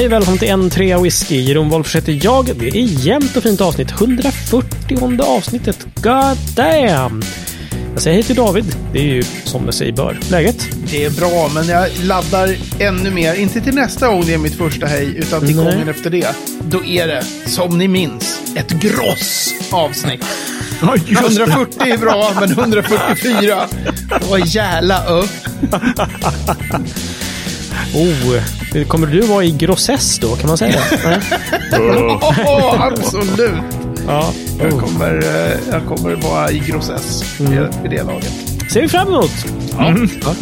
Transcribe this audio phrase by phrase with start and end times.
[0.00, 1.40] Hej välkommen till en trea whisky.
[1.40, 2.50] Jeroen Wolffers heter jag.
[2.56, 3.90] Det är jämnt och fint avsnitt.
[3.90, 5.86] 140 avsnittet.
[5.94, 7.22] God damn!
[7.92, 8.64] Jag säger hej till David.
[8.92, 10.18] Det är ju som det sig bör.
[10.30, 10.68] Läget?
[10.90, 13.34] Det är bra, men jag laddar ännu mer.
[13.34, 15.64] Inte till nästa gång det är mitt första hej, utan till Nej.
[15.64, 16.36] gången efter det.
[16.60, 20.24] Då är det, som ni minns, ett gross avsnitt.
[20.82, 23.68] 140 är bra, men 144,
[24.20, 25.30] det var jävla upp.
[27.94, 30.36] Oh, kommer du vara i grossess då?
[30.36, 31.20] Kan man säga det?
[32.46, 33.50] Oh, absolut.
[34.06, 34.32] Ja.
[34.58, 34.80] Jag Oh.
[34.80, 37.48] kommer, eh, jag kommer vara i grossess vid,
[37.82, 38.32] vid det laget.
[38.72, 39.30] Ser vi fram emot.
[39.78, 40.08] Mm.
[40.22, 40.34] Ja.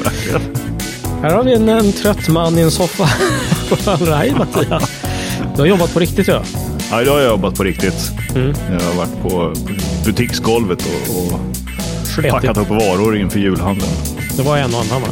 [1.22, 3.04] Här har vi en, en trött man i en soffa.
[4.16, 4.90] Hej Mattias.
[5.56, 6.42] Du har jobbat på riktigt ja.
[6.90, 8.10] Ja, idag har jag jobbat på riktigt.
[8.34, 8.54] Mm.
[8.72, 9.54] Jag har varit på
[10.04, 11.40] butiksgolvet och, och
[12.30, 13.90] packat upp varor inför julhandeln.
[14.36, 15.08] Det var en och annan va?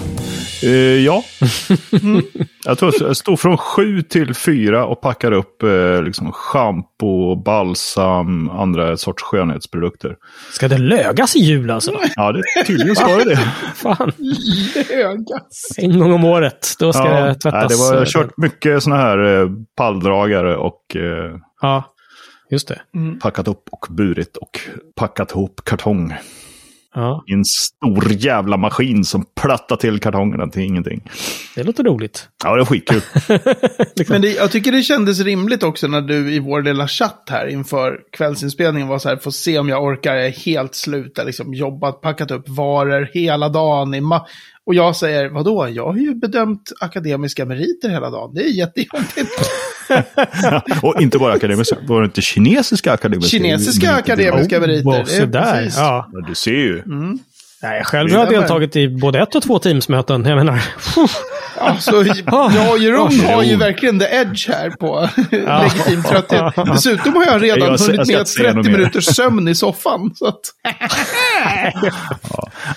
[0.67, 0.73] Eh,
[1.05, 1.23] ja.
[2.65, 8.51] jag tror jag stod från sju till fyra och packade upp eh, liksom schampo, balsam,
[8.51, 10.17] andra sorts skönhetsprodukter.
[10.53, 11.93] Ska det lögas i jul alltså?
[12.17, 13.37] Ja, det, tydligen ska det det.
[13.75, 14.13] Fan.
[14.91, 15.69] Högas.
[15.79, 16.69] En gång om året.
[16.79, 17.53] Då ska Ja, det tvättas.
[17.53, 21.85] nej, det var, jag har kört mycket sådana här eh, palldragare och eh, Ja,
[22.51, 22.81] just det.
[23.21, 24.61] packat upp och burit och
[24.97, 26.15] packat ihop kartong.
[26.99, 31.03] Ja, en stor jävla maskin som plattar till kartongerna till ingenting.
[31.55, 32.29] det låter roligt.
[32.45, 33.01] Ja, det är skitkul.
[34.09, 37.47] Men det, jag tycker det kändes rimligt också när du i vår lilla chatt här
[37.47, 41.23] inför kvällsinspelningen var så här, får se om jag orkar, jag är helt slut, jag
[41.23, 43.95] har liksom jobbat, packat upp varor hela dagen.
[43.95, 44.25] I ma-
[44.67, 49.33] och jag säger, vadå, jag har ju bedömt akademiska meriter hela dagen, det är jättejobbigt.
[50.83, 53.37] och inte bara akademiska, var det inte kinesiska akademiska?
[53.39, 54.85] Kinesiska akademiska meriter.
[54.85, 55.55] Wow, där.
[55.65, 56.11] precis- Ja.
[56.29, 56.83] Du ser ju.
[57.63, 60.25] Nej, själv har jag deltagit i både ett och två Teamsmöten.
[60.25, 60.63] Jag menar,
[61.61, 66.55] Alltså, jag och Jeroen har ju verkligen the edge här på legitim trötthet.
[66.67, 68.73] Dessutom har jag redan Jag hunnit med inte säga 30 något mer.
[68.73, 70.11] minuters sömn i soffan.
[70.15, 70.41] Så att,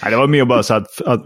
[0.01, 1.23] Nej, det var mer bara så att, att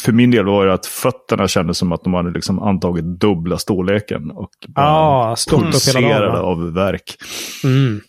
[0.00, 3.58] för min del var det att fötterna kändes som att de hade liksom antagit dubbla
[3.58, 4.30] storleken.
[4.30, 7.16] Och bara Ja, stått upp hela dagen, pulserade av verk.
[7.64, 8.00] mm.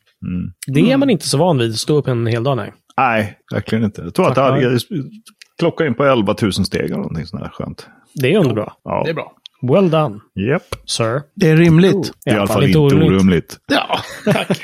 [0.68, 2.58] det är man inte så van vid, att stå upp en hel dag.
[2.58, 2.74] Nej.
[2.98, 4.02] Nej, verkligen inte.
[4.02, 7.88] Jag tror att jag hade in på 11 000 steg eller någonting sånt där skönt.
[8.14, 8.74] Det är underbra.
[8.84, 9.34] Ja, det är bra.
[9.62, 10.76] Well done, Japp.
[10.86, 11.22] sir.
[11.36, 12.12] Det är rimligt.
[12.26, 13.58] Det är i alla fall inte orimligt.
[13.68, 14.62] Ja, tack.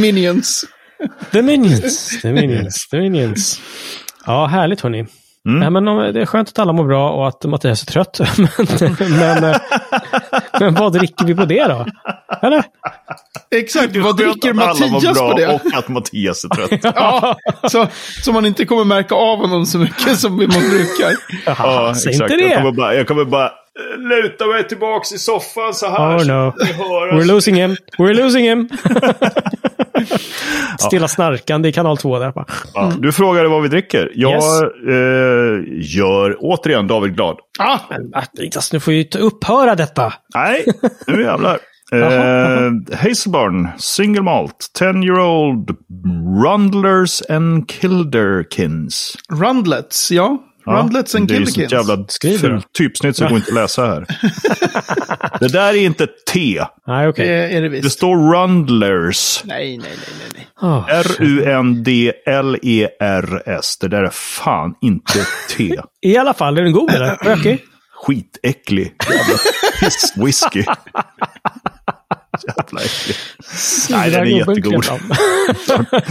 [0.00, 0.64] Minions.
[1.32, 2.20] The Minions.
[2.22, 2.88] The Minions.
[2.88, 3.60] The Minions.
[4.26, 5.06] Ja, härligt hörni.
[5.48, 5.60] Mm.
[5.60, 8.20] Nej, men om- det är skönt att alla mår bra och att Mattias är trött.
[8.38, 9.56] men, men, eh,
[10.60, 11.86] men vad dricker vi på det då?
[12.42, 12.64] Eller?
[13.56, 15.46] Exakt, vad dricker att alla var Mattias bra på det?
[15.54, 16.80] Och att Mattias är trött.
[16.96, 17.36] Ja,
[17.70, 17.86] så,
[18.22, 21.12] så man inte kommer märka av honom så mycket som man brukar.
[21.46, 22.32] Ja, Säg exakt.
[22.32, 22.56] inte Jag det.
[22.56, 23.50] kommer bara, jag kommer bara
[23.98, 26.16] luta mig tillbaks i soffan så här.
[26.18, 26.52] Oh no.
[27.12, 27.76] We're losing him.
[27.98, 28.68] We're losing him.
[30.78, 32.32] Stilla snarkande i kanal 2 där.
[32.32, 32.46] Bara.
[32.74, 34.12] Ja, du frågade vad vi dricker.
[34.14, 34.62] Jag Yes.
[34.88, 37.36] eh, gör återigen David glad.
[37.58, 40.12] Ah, Men Mattias, nu får ju inte upphöra detta.
[40.34, 40.64] Nej,
[41.06, 41.58] nu jävlar.
[41.92, 45.70] Eh, Hazelburn, Single Malt, 10 year old
[46.44, 49.16] Rundlers and Kilderkins.
[49.32, 50.38] Rundlets, ja.
[50.66, 51.72] Ja, Rundlets and Det är ju Killikins.
[51.72, 52.06] jävla
[52.40, 54.06] fult typsnitt som går inte att läsa här.
[55.40, 56.64] det där är inte T.
[56.86, 57.26] Nej, okej.
[57.28, 57.92] Det är det Det visst.
[57.96, 59.40] står Rundlers.
[59.44, 60.28] Nej, nej, nej, nej.
[60.34, 60.46] nej.
[60.70, 63.76] Ah, R-U-N-D-L-E-R-S.
[63.80, 65.26] Det där är fan inte
[65.56, 65.76] T.
[66.06, 67.16] I alla fall, är den god eller?
[67.24, 67.64] Rökig?
[68.06, 69.38] Skitäcklig jävla
[69.80, 70.64] pisswhisky.
[72.58, 73.16] Jävla äcklig.
[73.90, 74.84] Nej, den är jättegod.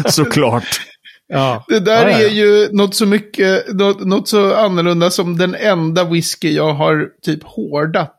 [0.06, 0.82] Såklart.
[1.28, 1.66] Ja.
[1.68, 2.26] Det där Ja, ja, ja.
[2.26, 7.08] är ju något så mycket, något, något så annorlunda som den enda whisky jag har
[7.26, 8.18] typ hårdat.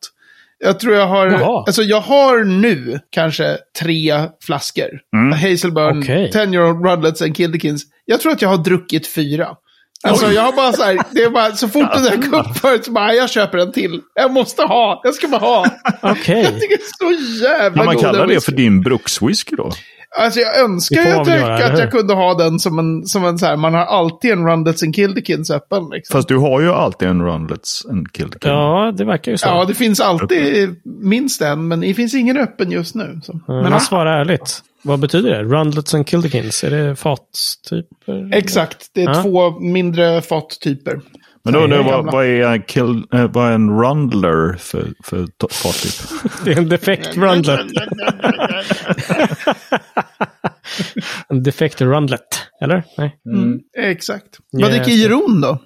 [0.58, 1.64] Jag tror jag har, Jaha.
[1.66, 4.90] alltså jag har nu kanske tre flaskor.
[5.34, 6.30] Hazelburn, Okej.
[6.32, 7.82] 10 year old Rudlets and Killikins.
[8.04, 9.48] Jag tror att jag har druckit fyra.
[10.04, 12.84] Alltså jag har bara så här, det är bara så fort det kom upp förut
[12.84, 14.00] så bara, jag köper en till.
[14.14, 15.66] Jag måste ha, jag ska bara ha.
[16.02, 16.42] Okej.
[16.42, 19.72] Jag tycker det är så jävla Kan man kalla det för din brukswhisky då?
[20.16, 23.24] Alltså jag önskar ju att jag, göra, att jag kunde ha den som en, som
[23.24, 25.88] en så här, man har alltid en Rundlets and Killikins öppen.
[25.92, 26.18] Liksom.
[26.18, 28.50] Fast du har ju alltid en Rundlets en Kilderkin.
[28.50, 29.46] Ja, det verkar ju så.
[29.46, 33.20] Ja, det finns alltid minst en, men det finns ingen öppen just nu.
[33.24, 33.40] Så.
[33.46, 34.62] Men Men han svarar ärligt.
[34.82, 35.42] Vad betyder det?
[35.42, 36.64] Rundlets and Kildekins?
[36.64, 38.34] Är det fatstyper?
[38.36, 39.22] exakt, det är Ja.
[39.22, 41.00] två mindre fattyper.
[41.44, 44.92] Men då undrar jag, vad, vad, är en kill, eh, vad är en Rundler för,
[45.04, 45.92] för fartyg?
[46.44, 47.60] Det är en defekt Rundlet.
[51.28, 52.20] en defekt Rundlet.
[52.60, 52.82] Eller?
[52.98, 53.18] Nej.
[53.78, 54.38] Exakt.
[54.52, 54.70] Vad Yes.
[54.86, 55.58] dricker Jeroen då?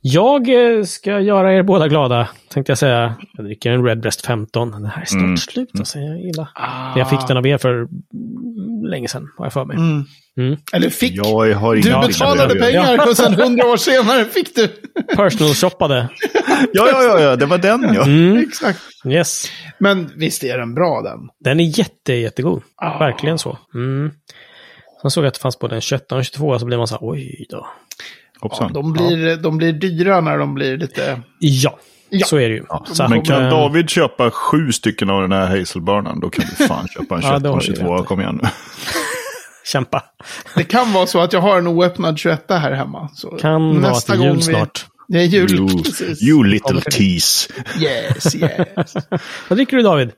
[0.00, 0.48] Jag
[0.78, 3.14] eh, ska göra er båda glada, tänkte jag säga.
[3.36, 4.70] Jag dricker en Redbreast 15.
[4.70, 5.36] Den här är snart Mm.
[5.36, 5.98] slut, alltså.
[5.98, 6.48] Jag gillar.
[6.54, 6.98] Ah.
[6.98, 7.88] Jag fick den av er för mm,
[8.90, 9.76] länge sedan, har jag för mig.
[9.76, 10.04] Mm.
[10.38, 10.56] Mm.
[10.72, 11.16] Eller fick.
[11.16, 14.68] Jag har Du betalade pengar och sen hundra år senare fick du.
[15.16, 16.08] Personal shoppade.
[16.72, 18.02] Ja, ja, ja, ja, det var den ja.
[18.02, 18.36] Mm.
[18.48, 18.78] Exakt.
[19.08, 19.46] Yes.
[19.78, 21.18] Men visst är den bra den?
[21.40, 22.62] Den är jätte, jättegod.
[22.76, 22.98] Ah.
[22.98, 23.58] Verkligen så.
[23.74, 24.10] Mm.
[25.02, 26.86] Sen såg jag att det fanns både en 21 och en 22, så blir man
[26.86, 27.66] så här, oj då.
[28.40, 28.72] Hoppsan.
[28.72, 31.20] De blir, de blir dyra när de blir lite...
[31.38, 31.78] Ja,
[32.10, 32.26] Ja.
[32.26, 32.64] så är det ju.
[32.92, 36.66] Så Men kan eh, David köpa sju stycken av den här hazelburnen, då kan du
[36.66, 37.94] fan köpa en Ja, 21 det har och du 22.
[37.94, 38.06] rätt i.
[38.06, 38.48] Kom igen nu.
[39.64, 40.02] Kämpa.
[40.56, 43.08] Det kan vara så att jag har en oöppnad 21 här hemma.
[43.14, 44.86] Så Kan vara till jul snart.
[45.08, 46.22] Det är jul, You, precis.
[46.22, 47.52] you little tease.
[47.80, 48.94] Yes, yes.
[49.48, 50.10] Vad dricker du David?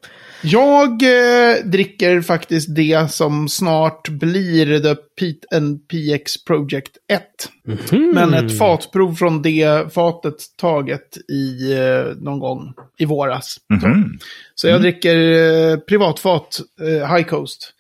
[0.43, 7.23] Jag eh, dricker faktiskt det som snart blir The P en PX Project 1.
[7.67, 8.11] Mhm.
[8.15, 13.57] Men ett fatprov från det fatet taget i eh, någon gång i våras.
[13.71, 14.19] Mhm.
[14.55, 17.73] Så jag dricker eh, privatfat eh, High Coast.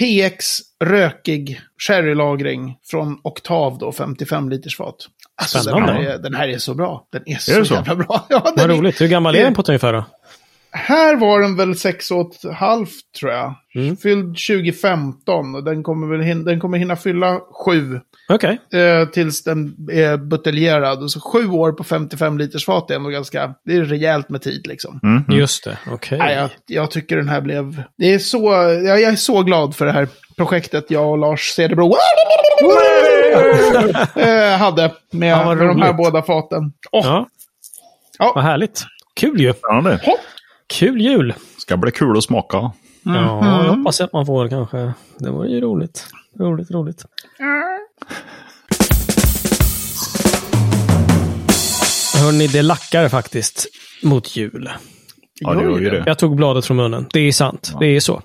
[0.00, 4.96] PX rökig sherrylagring från Oktav då, 55 liters fat.
[5.34, 7.06] Alltså, den, här är, den här är så bra.
[7.12, 7.74] Den är så, Är så?
[7.74, 8.26] jävla bra.
[8.28, 9.00] Ja, Vad är, roligt.
[9.00, 10.04] Hur gammal är den på ett ungefär då?
[10.76, 13.54] Här var den väl sex och ett halvt tror jag.
[13.74, 13.96] Mm.
[13.96, 18.58] Fylld 2015 och den kommer, väl hin- den kommer hinna fylla sju Okej.
[18.72, 21.02] eh, tills den är buteljerad.
[21.02, 24.42] Och så sju år på 55 liters fat är ändå ganska, det är rejält med
[24.42, 25.00] tid liksom.
[25.02, 25.24] Mhm.
[25.38, 25.78] Just det.
[25.90, 26.18] Okej.
[26.18, 27.82] Nej, jag, jag tycker den här blev...
[27.98, 28.52] Det är så,
[28.84, 31.94] jag, jag är så glad för det här projektet jag och Lars Cederbro
[34.16, 36.72] eh, hade med, Ja, med de här båda faten.
[36.92, 37.28] Åh, Ja.
[38.18, 38.32] Ja.
[38.34, 38.84] Vad härligt.
[39.14, 39.52] Kul ju.
[39.62, 40.20] Ja, det hopp.
[40.66, 41.34] Kul jul.
[41.58, 42.56] ska bli kul att smaka.
[42.56, 42.70] Ja,
[43.40, 43.64] Mhm.
[43.66, 44.92] jag hoppas att man får kanske.
[45.18, 46.06] Det var ju roligt.
[46.38, 47.04] Roligt, roligt.
[52.22, 53.66] Hörni, det lackar faktiskt
[54.02, 54.70] mot jul.
[55.40, 56.02] Ja, det gör ju det.
[56.06, 57.06] Jag tog bladet från munnen.
[57.12, 57.72] Det är sant.
[57.80, 58.22] Det är så.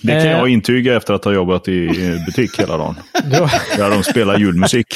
[0.00, 0.30] Det kan Eh.
[0.30, 1.88] jag intyga efter att ha jobbat i
[2.26, 2.94] butik hela dagen.
[3.24, 4.86] Då- Där de spelar julmusik.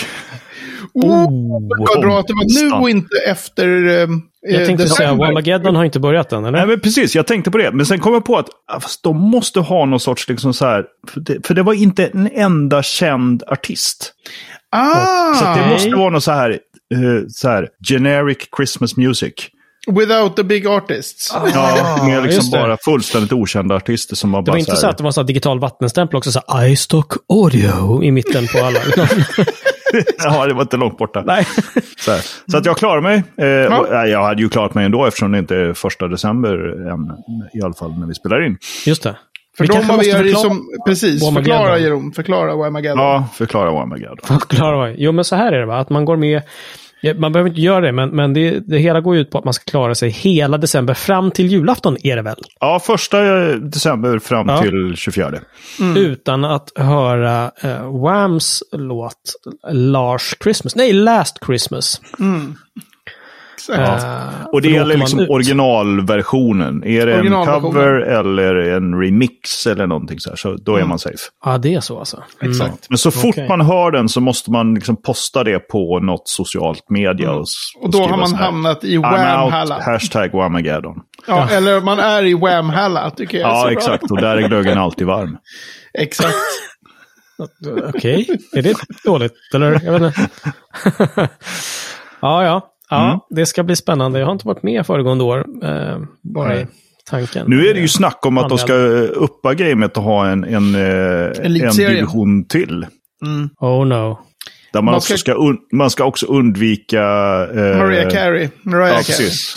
[0.94, 4.00] Oh, vad bra att det var nu och inte efter...
[4.00, 4.06] Eh,
[4.40, 5.26] jag tänkte säga, december.
[5.26, 6.58] Wamageddon har inte börjat än, eller?
[6.58, 7.14] Nej, men precis.
[7.14, 7.73] Jag tänkte på det.
[7.73, 10.67] Men sen kom jag på att ah, fast de måste ha någon sorts, liksom så
[10.67, 14.12] här, för det, för det var inte en enda känd artist.
[14.70, 15.35] Ah!
[15.35, 19.35] Så det måste vara något så här, eh, så här, generic Christmas music.
[19.90, 21.32] Without the big artists.
[21.55, 22.58] Ja, med liksom det.
[22.58, 25.11] bara fullständigt okända artister som var Det bara var inte så här, att det var
[25.11, 28.81] så digital vattenstämpel också, så här iStock Audio i mitten på alla.
[30.24, 31.22] Ja, det var inte långt borta.
[31.26, 31.44] Nej.
[31.98, 32.20] Så, här.
[32.50, 33.16] så att jag klarade mig.
[33.36, 36.50] Eh, och, nej, jag hade ju klarat mig ändå eftersom det inte är första december
[36.92, 37.10] än,
[37.54, 38.58] i alla fall när vi spelar in.
[38.86, 39.16] Just det.
[39.56, 40.68] För Vi de kanske av måste er förklara- som...
[40.86, 41.44] Precis, Wamageddon.
[41.58, 42.12] förklara Jeroen.
[42.12, 42.98] Förklara Wamageddon.
[42.98, 44.16] Ja, förklara vad gör.
[44.24, 46.40] Förklara vad- Jo, men så här är det va, att man går med Ja,
[47.16, 49.54] Man behöver inte göra det, men, men det, det hela går ut på att man
[49.54, 52.36] ska klara sig hela december fram till julafton, är det väl?
[52.60, 53.20] Ja, första
[53.58, 54.62] december fram Ja.
[54.62, 55.32] till 24.
[55.96, 59.14] Utan att höra uh, Whams låt
[59.70, 60.76] Lars Christmas.
[60.76, 62.00] Nej, Last Christmas.
[63.58, 64.05] Exakt.
[64.05, 65.31] Eh, Och det gäller liksom ut.
[65.31, 66.84] originalversionen.
[66.84, 70.99] Är det en cover eller en remix eller någonting så här, så då är man
[70.99, 71.14] safe.
[71.44, 72.22] Ja, det är så alltså.
[72.40, 72.50] Mm.
[72.52, 72.87] Exakt.
[72.88, 73.49] Men så fort Okej.
[73.49, 77.32] man hör den så måste man liksom posta det på något socialt media.
[77.32, 79.81] Och, s- Och då har man här, hamnat i Wham-Halla.
[79.82, 80.96] hashtag Whamageddon.
[81.27, 83.50] Ja, eller man är i Wham-Halla, tycker jag.
[83.50, 83.72] Ja, bra.
[83.72, 84.10] exakt.
[84.10, 85.36] Och där är glöggen alltid varm.
[85.98, 86.34] Exakt.
[87.94, 88.74] Okej, är det
[89.05, 89.32] dåligt?
[89.55, 89.81] Eller?
[89.84, 90.29] Jag vet inte.
[92.20, 92.67] ja, ja.
[92.90, 93.20] Ja Mm.
[93.30, 94.18] Det ska bli spännande.
[94.18, 95.44] Jag har inte varit med föregående år.
[95.64, 96.66] Eh, bara i
[97.10, 97.46] tanken.
[97.48, 100.74] Nu är det ju snack om att de ska uppa gamet och ha en, en,
[100.74, 102.86] eh, en division till.
[103.26, 103.48] Mm.
[103.60, 104.18] Oh no.
[104.72, 107.00] Där man, Man också ska- ska, un, man ska också undvika...
[107.54, 108.48] Eh, Mariah Carey.
[108.62, 109.54] Mariah Ja, precis.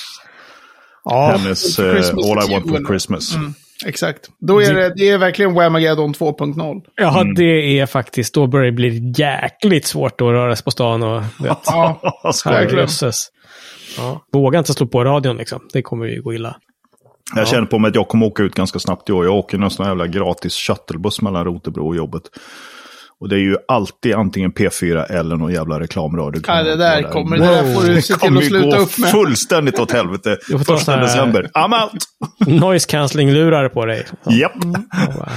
[1.03, 3.35] Ja, Hennes eh, Christmas All I want for Christmas.
[3.35, 3.53] Mm.
[3.85, 4.29] Exakt.
[4.39, 6.81] Då är det, det är verkligen Whamageddon 2.0.
[6.95, 11.03] ja det är faktiskt, då börjar det bli jäkligt svårt att röra sig på stan
[11.03, 11.57] och vet.
[11.65, 12.01] Ja.
[13.97, 14.25] Ja.
[14.31, 15.67] Våga inte slå på radion liksom.
[15.73, 16.55] Det kommer ju gå illa.
[17.35, 19.25] Jag känner på mig att jag kommer åka ut ganska snabbt i år.
[19.25, 22.23] Jag åker någon sån här jävla gratis shuttlebuss mellan Rotebro och jobbet.
[23.21, 26.41] Och det är ju alltid antingen P4 eller någon jävla reklamradio.
[26.47, 29.09] Ja, det där kommer, det där får du se till att sluta gå upp med.
[29.11, 30.37] fullständigt åt helvete.
[30.47, 31.49] Du får ta så Första december.
[31.53, 32.61] I'm out!
[32.61, 34.05] Noise cancelling-lurar på dig.
[34.23, 34.31] Ja.
[34.31, 34.55] Japp.
[35.07, 35.31] Och bara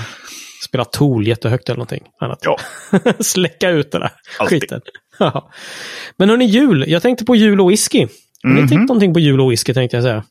[0.69, 2.39] Spela Tool jättehögt eller någonting annat.
[2.43, 2.57] Ja.
[3.21, 4.63] Släcka ut det där Alltid.
[4.63, 4.81] skiten.
[5.19, 5.51] Ja.
[6.17, 6.85] Men hörni, jul.
[6.89, 8.07] Jag tänkte på jul och whisky.
[8.43, 10.25] Har ni tänkt någonting på jul och whisky tänkte jag säga?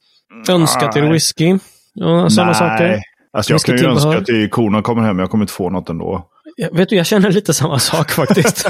[0.50, 1.12] Önska till Nej.
[1.12, 1.58] whisky.
[1.94, 3.02] Ja, sådana saker.
[3.38, 6.30] Alltså jag kan ju önska att korna kommer hem, jag kommer inte få något ändå.
[6.56, 8.68] Jag, vet du, jag känner lite samma sak faktiskt.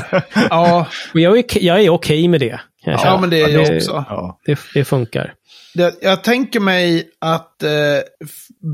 [0.50, 3.75] Ja, Och jag är, jag är okej med det, Ja, men det är jag det,
[3.75, 4.06] också.
[4.10, 4.40] Ja.
[4.46, 5.34] Det, det funkar.
[5.75, 7.70] Det, jag tänker mig att eh,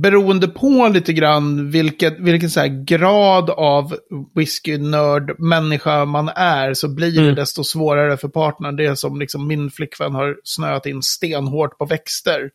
[0.01, 3.95] beroende på lite grann vilket, vilken så här grad av
[4.35, 7.35] whiskynörd människa man är så blir det Mm.
[7.35, 8.75] desto svårare för partnern.
[8.75, 12.49] Det är som liksom min flickvän har snöat in stenhårt på växter.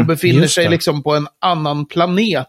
[0.00, 2.46] och befinner just sig liksom på en annan planet.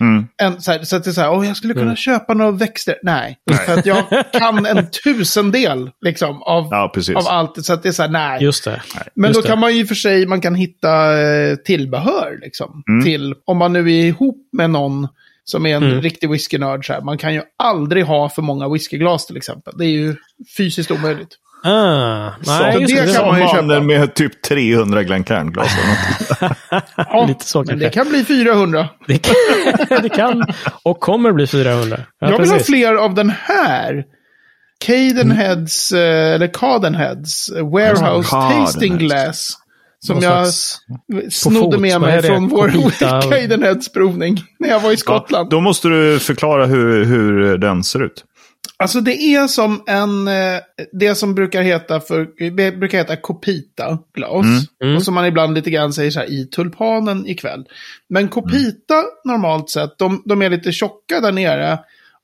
[0.00, 0.26] Mm.
[0.42, 1.96] En, så, här, så att det är så här, åh jag skulle kunna Mm.
[1.96, 2.94] köpa några växter.
[3.02, 7.64] Nej, för att jag kan en tusendel liksom, av, ja, av allt.
[7.64, 8.42] Så att det är så här, nej.
[8.42, 8.82] Just det.
[9.14, 9.48] Men Just då det.
[9.48, 12.82] kan man ju för sig, man kan hitta eh, tillbehör liksom.
[12.88, 13.04] Mm.
[13.04, 15.08] Till, om man nu är ihop med någon
[15.44, 16.00] som är en Mm.
[16.02, 16.86] riktig whiskynörd.
[17.04, 19.74] Man kan ju aldrig ha för många whiskyglas till exempel.
[19.78, 20.16] Det är ju
[20.56, 21.36] fysiskt omöjligt.
[21.62, 23.14] Ah, nej, Så det det.
[23.16, 23.80] kan man ju köpa.
[23.80, 25.68] med typ 300 Glencairn-glas.
[25.78, 26.56] eller något.
[26.96, 27.86] Ja, Lite så men kanske.
[27.86, 28.88] det kan bli 400.
[29.06, 29.34] Det kan,
[30.02, 30.44] det kan
[30.82, 31.96] och kommer bli 400.
[32.20, 32.66] Ja, jag vill ha precis.
[32.66, 34.04] fler av den här.
[34.86, 38.72] Cadenheads, eh, eller Cadenheads, eh, Warehouse Cadenheads.
[38.72, 39.56] Tasting Glass.
[40.06, 40.46] Som Någon jag
[41.32, 42.28] snodde fot, med mig det?
[42.28, 44.42] från vår Copita- Cadenheads provning.
[44.58, 45.46] När jag var i Skottland.
[45.46, 48.24] Ja, då måste du förklara hur, hur den ser ut.
[48.80, 50.60] Alltså det är som en, eh,
[50.92, 52.24] det som brukar heta för,
[52.78, 54.46] brukar heta Copita glas.
[54.82, 54.96] Mm.
[54.96, 57.64] Och som man ibland lite grann säger så här i tulpanen ikväll.
[58.08, 61.78] Men Copita normalt sett, de, de är lite tjocka där nere.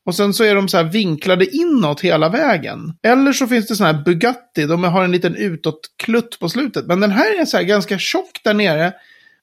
[0.07, 2.93] Och sen så är de så här vinklade inåt hela vägen.
[3.03, 6.87] Eller så finns det sådana här Bugatti, de har en liten utåtklutt på slutet.
[6.87, 8.93] Men den här är så här ganska tjock där nere.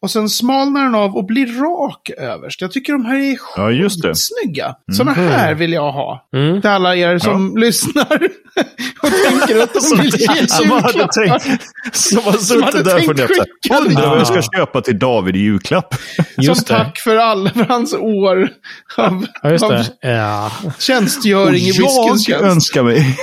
[0.03, 2.61] Och sen smalnar den av och blir rak överst.
[2.61, 4.15] Jag tycker de här är Ja, just det.
[4.15, 4.75] snygga.
[4.91, 6.27] Sådana här vill jag ha.
[6.35, 6.61] Mm.
[6.61, 8.03] Till alla er som lyssnar
[9.01, 11.61] och tänker att de vill ge som hade tänkt,
[11.93, 13.47] som har hade suttit där och tänkt funderat
[13.87, 15.93] undrar vad jag ska köpa till David i julklapp.
[16.35, 16.73] Som Just det.
[16.77, 18.49] tack för alla för hans år
[18.97, 19.83] av, Ja, just av.
[20.01, 20.51] Ja.
[20.79, 22.55] tjänstgöring i Och whiskyns jag tjänst.
[22.55, 23.17] önskar mig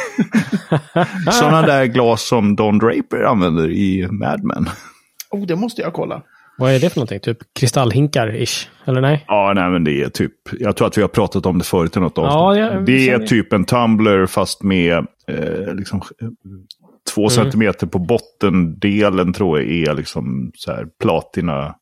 [1.33, 4.71] sådana där glas som Don Draper använder i Mad Men.
[5.31, 6.23] Oh, det måste jag kolla.
[6.61, 7.21] Vad är det för någonting?
[7.21, 8.67] Typ kristallhinkar-ish?
[8.85, 9.25] Eller nej?
[9.29, 11.97] Ja, nej men det är typ, jag tror att vi har pratat om det förut
[11.97, 12.63] i något avsnitt.
[12.65, 14.93] ja, det är typ en tumbler fast med
[15.29, 16.03] eh, liksom,
[17.15, 17.31] två Mm.
[17.31, 21.75] centimeter på bottendelen tror jag är liksom så här platina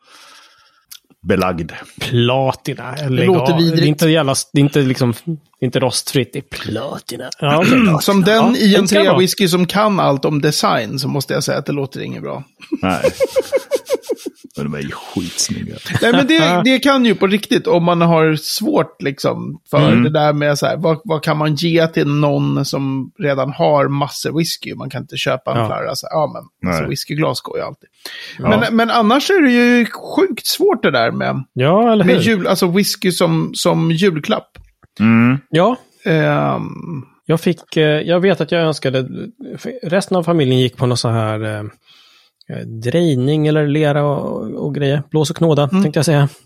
[1.28, 1.72] belagd.
[2.00, 2.94] Platina.
[2.96, 3.76] Eller låter vidrigt.
[3.76, 5.30] Det är inte, jävla, det är inte, liksom, det
[5.60, 7.24] är inte rostfritt, det är platina.
[7.40, 7.78] Ja, okej.
[8.00, 11.34] Som den Ja, i en det trea whisky som kan allt om design så måste
[11.34, 12.44] jag säga att det låter inget bra.
[12.82, 13.00] Nej.
[14.56, 15.74] Men de är ju skitsnygga.
[16.02, 20.02] Nej, men det, det kan ju på riktigt, om man har svårt liksom för Mm.
[20.04, 23.88] det där med så här, vad, vad kan man ge till någon som redan har
[23.88, 24.74] massor whisky?
[24.74, 25.66] Man kan inte köpa en Ja.
[25.66, 25.94] flarra.
[25.96, 27.88] Så, ja, men alltså, whiskyglas går ju alltid.
[28.38, 28.48] Ja.
[28.60, 29.86] Men, men annars är det ju
[30.16, 32.22] sjukt svårt det där med, Ja, eller med hur?
[32.22, 34.48] jul, alltså whisky som, som julklapp.
[35.00, 35.38] Mm.
[35.50, 39.08] Ja, Ehm, jag fick, eh, jag vet att jag önskade,
[39.82, 41.62] resten av familjen gick på någon så här eh,
[42.66, 45.02] drejning eller lera och, och grejer.
[45.10, 46.28] Blås och knåda, tänkte jag säga.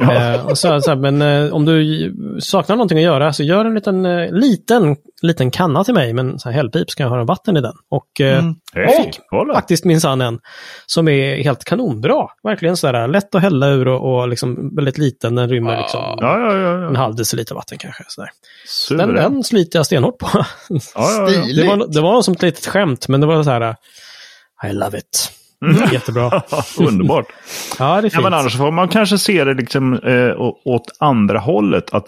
[0.00, 3.64] Eh, och så, så här, men eh, om du saknar någonting att göra så gör
[3.64, 7.24] en liten, eh, liten, liten kanna till mig, men så här hällpip ska jag ha
[7.24, 7.72] vatten i den.
[7.90, 8.54] Och eh, Mm.
[8.74, 9.54] Hej, kolla.
[9.54, 10.38] faktiskt minsann en
[10.86, 12.26] som är helt kanonbra.
[12.42, 15.34] Verkligen sådär lätt att hälla ur och, och liksom väldigt liten.
[15.34, 16.86] Den rymmer liksom Ja, ja, ja.
[16.86, 17.00] en ja.
[17.00, 18.04] halv deciliter vatten kanske.
[18.08, 18.28] Sådär.
[18.28, 19.32] Den, Suverän.
[19.32, 20.28] den sliter jag stenhårt på.
[20.32, 21.62] Ja, ja, ja.
[21.62, 23.76] Det var, det var som ett litet skämt, men det var så här.
[24.70, 25.30] I love it.
[25.92, 26.42] Jättebra.
[26.78, 27.26] Underbart.
[27.78, 28.22] Ja, det är Ja, fint.
[28.22, 31.94] men annars får man kanske se det liksom, eh, åt andra hållet.
[31.94, 32.06] Att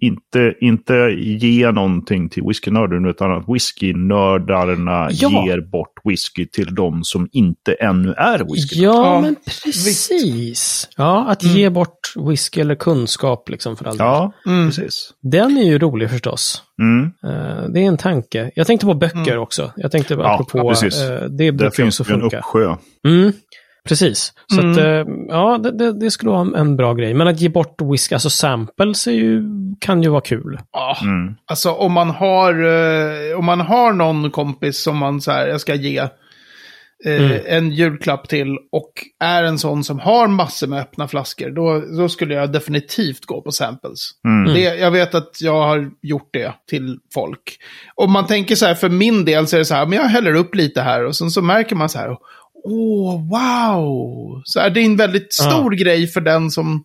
[0.00, 5.46] inte, inte ge någonting till whiskynörden utan att whiskynördarna Ja.
[5.46, 8.80] ger bort whisky till de som inte ännu är whisky.
[8.80, 10.88] Ja, Ja, men precis.
[10.96, 11.98] Ja, att ge bort
[12.28, 14.06] whisky eller kunskap liksom för all del.
[14.06, 14.66] Ja, Mm.
[14.68, 15.10] precis.
[15.22, 16.62] Den är ju rolig förstås.
[16.82, 17.04] Mm.
[17.24, 18.50] Eh, det är en tanke.
[18.54, 19.72] Jag tänkte på böcker också.
[19.76, 21.00] Jag tänkte Ja, apropå, ja, precis.
[21.02, 22.38] eh, det Där finns det en funka.
[22.38, 22.76] uppsjö.
[23.08, 23.32] Mm,
[23.88, 24.32] precis.
[24.54, 24.72] Så Mm.
[24.72, 27.14] att, eh, ja, det, det, det skulle vara en, en bra grej.
[27.14, 29.42] Men att ge bort whisky, alltså samples, är ju,
[29.80, 30.58] kan ju vara kul.
[30.72, 31.34] Ja, Mm.
[31.50, 32.52] alltså om man har,
[33.34, 36.08] om man har någon kompis som man så här, jag ska ge
[37.04, 37.40] Mm.
[37.46, 42.08] en julklapp till och är en sån som har massor med öppna flaskor, då, då
[42.08, 44.10] skulle jag definitivt gå på samples.
[44.24, 44.54] Mm.
[44.54, 47.58] Det, jag vet att jag har gjort det till folk.
[47.94, 50.04] Om man tänker så här, för min del så är det så här, men jag
[50.04, 52.16] häller upp lite här och sen så märker man så här,
[52.64, 54.42] åh, wow!
[54.44, 56.84] Så här, det är en väldigt stor grej för den som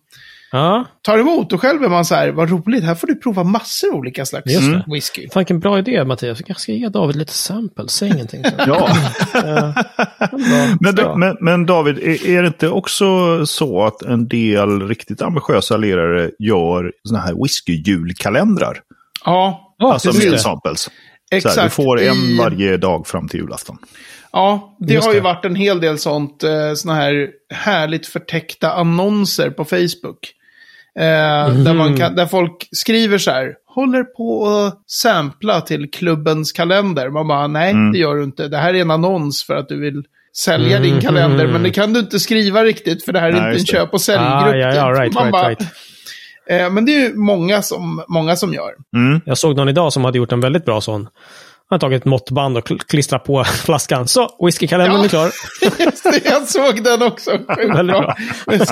[0.52, 1.52] Ja, tar emot.
[1.52, 4.52] Och själv är man så här, vad roligt, här får du prova massor olika slags
[4.52, 4.84] Just det.
[4.92, 5.28] whisky.
[5.32, 6.40] fan vilken bra idé Mattias.
[6.40, 8.44] Vi kanske ska ge David lite samples, säg ingenting.
[8.44, 8.50] Så.
[8.58, 8.88] Ja.
[10.92, 11.16] Bra.
[11.16, 13.06] Men, men, men David, är, är det inte också
[13.46, 18.76] så att en del riktigt ambitiösa lirare gör såna här whisky-julkalendrar?
[19.24, 20.80] Ja, Ja, alltså precis med samples.
[20.82, 20.90] Så
[21.36, 21.56] exakt.
[21.56, 23.78] här, du får en I- varje dag fram till julafton.
[24.32, 25.24] Ja, det Just har ju det.
[25.24, 30.18] varit en hel del sånt, eh, såna här härligt förtäckta annonser på Facebook.
[30.98, 36.52] Eh, där, man kan, där folk skriver så här, håller på att sampla till klubbens
[36.52, 37.10] kalender.
[37.10, 38.48] Man bara, nej det gör du inte.
[38.48, 40.04] Det här är en annons för att du vill
[40.36, 41.00] sälja din Mhm.
[41.02, 41.46] kalender.
[41.46, 43.66] Men det kan du inte skriva riktigt för det här är Nej, inte en det.
[43.66, 44.32] köp och säljgrupp.
[44.32, 45.62] Ah, ja, ja, right, Man right, bara, right.
[46.50, 48.70] Eh, men det är ju många som, många som gör.
[48.96, 49.20] Mm.
[49.24, 51.08] Jag såg någon idag som hade gjort en väldigt bra sån.
[51.72, 54.08] Han har tagit ett måttband och kl- klistrat på flaskan.
[54.08, 55.04] Så, whiskykalendern Ja.
[55.04, 55.30] är klar.
[56.24, 57.30] Jag såg den också.
[57.56, 58.14] Sjukt bra.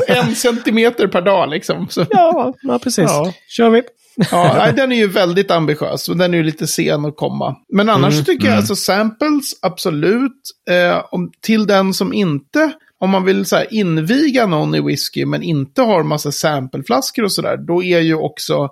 [0.09, 1.89] En centimeter per dag liksom.
[1.91, 2.07] Så.
[2.11, 3.05] Ja, ja precis.
[3.09, 3.33] Ja.
[3.49, 3.83] kör vi.
[4.31, 7.57] Ja, nej, den är ju väldigt ambitiös och den är ju lite sen att komma.
[7.73, 10.41] Men annars Mm, tycker jag alltså samples, absolut.
[10.71, 15.27] Eh, om, till den som inte, om man vill så här, inviga någon i whisky
[15.27, 18.69] men inte har massa sampleflaskor och sådär, då är ju också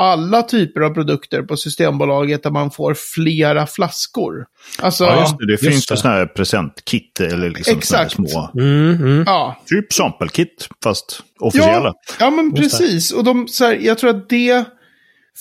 [0.00, 4.46] alla typer av produkter på Systembolaget där man får flera flaskor.
[4.78, 5.46] Alltså, Ja, ja, just det.
[5.46, 5.96] Det just finns det.
[5.96, 8.12] sådana här presentkit eller liksom Exakt.
[8.12, 8.50] små.
[8.54, 9.24] Mm, mm.
[9.66, 11.94] Typ sampelkit, fast officiella.
[12.20, 12.84] Ja, men Just det.
[12.84, 13.12] precis.
[13.12, 14.64] Och de, så här, jag tror att det,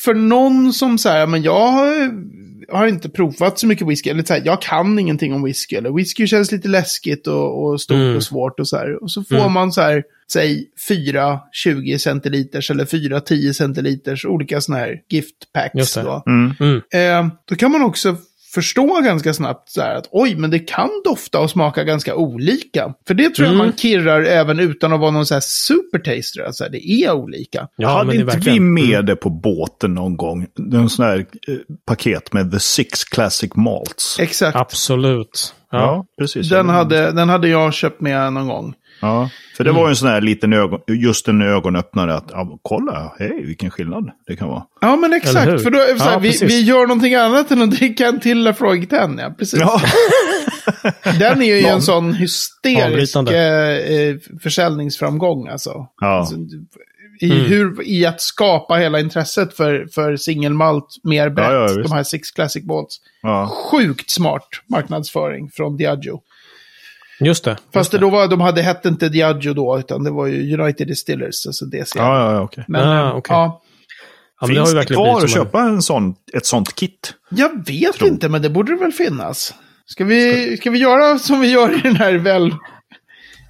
[0.03, 1.71] för någon som säger, men jag
[2.71, 5.91] har, inte provat så mycket whisky, eller så här, jag kan ingenting om whisky, eller
[5.91, 8.15] whisky känns lite läskigt och, och stort Mm.
[8.15, 9.03] och svårt och så här.
[9.03, 9.51] Och så får Mm.
[9.53, 15.93] man så här, säg fyra 20 centiliters eller fyra 10 centiliters olika sådana här giftpacks.
[15.93, 16.23] Då.
[16.27, 16.53] Mm.
[16.59, 16.81] Mm.
[17.25, 18.17] Eh, då kan man också
[18.53, 22.93] förstå ganska snabbt så här att oj, men det kan dofta och smaka ganska olika.
[23.07, 23.65] För det tror jag Mm.
[23.67, 26.41] man kirrar även utan att vara någon så här supertaster.
[26.45, 27.67] Alltså, det är olika.
[27.75, 30.47] Ja, Hade inte verkligen- vi med det på båten någon gång?
[30.73, 31.25] En sån här eh,
[31.87, 34.19] paket med The Six Classic Malts.
[34.19, 34.55] Exakt.
[34.57, 35.53] Absolut.
[35.71, 35.77] Ja.
[35.79, 36.49] Ja, precis.
[36.49, 38.73] Den hade, den hade jag köpt med någon gång.
[38.99, 42.59] Ja, för det var ju en sån här liten ögon, just en ögonöppnare att ja,
[42.61, 44.63] kolla, hej vilken skillnad det kan vara.
[44.81, 45.63] Ja, men exakt.
[45.63, 48.07] För då, är det så här, Ja, vi, vi gör någonting annat än att dricka
[48.07, 49.21] en till Lafroig-10.
[49.21, 49.59] Ja, precis.
[49.59, 49.81] Ja,
[51.19, 51.69] Den är ju Ja.
[51.69, 54.09] en sån hysterisk Avbrytande.
[54.09, 55.47] eh, försäljningsframgång.
[55.47, 55.87] Alltså.
[56.01, 56.07] ja.
[56.07, 56.35] Alltså,
[57.21, 57.45] i, Mm.
[57.45, 61.47] hur, I att skapa hela intresset för, för singelmalt mer brett.
[61.47, 61.89] Ja, ja, visst.
[61.89, 62.63] de här Six Classic
[63.21, 63.47] ja.
[63.71, 66.21] Sjukt smart marknadsföring från Diageo.
[67.19, 67.57] Just det.
[67.73, 70.87] Fast det då var, de hade hette inte Diageo då, utan det var ju United
[70.87, 71.99] Distillers, alltså DC.
[71.99, 72.63] ja, ja, ja okej.
[72.67, 73.35] Men, Ah, okej.
[73.35, 73.61] ja,
[74.41, 76.75] Ja, men det har Finns ju det verkligen kvar att köpa en sån, ett sånt
[76.75, 77.13] kit?
[77.29, 78.09] jag vet Tror.
[78.09, 79.53] inte, men det borde det väl finnas.
[79.85, 82.55] Ska vi, ska vi göra som vi gör i den här väl...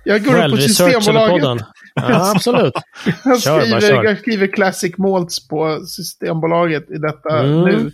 [0.03, 1.65] Jag går upp på Systembolaget.
[1.95, 2.73] Ja, absolut.
[3.25, 4.03] Jag Kör, bara skriver, kör.
[4.03, 7.61] jag skriver Classic Malts på Systembolaget i detta Mm.
[7.63, 7.91] nu.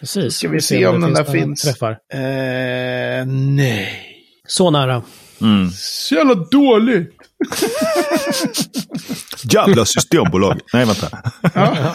[0.00, 0.34] Precis.
[0.34, 1.64] Ska vi se om den där finns.
[1.82, 4.09] Eh, nej.
[4.50, 5.02] Så nära.
[5.40, 5.70] Mm.
[5.70, 7.16] Så jävla dåligt.
[9.52, 10.60] Jävla systembolag.
[10.72, 11.08] Nej, vänta.
[11.54, 11.94] Ja.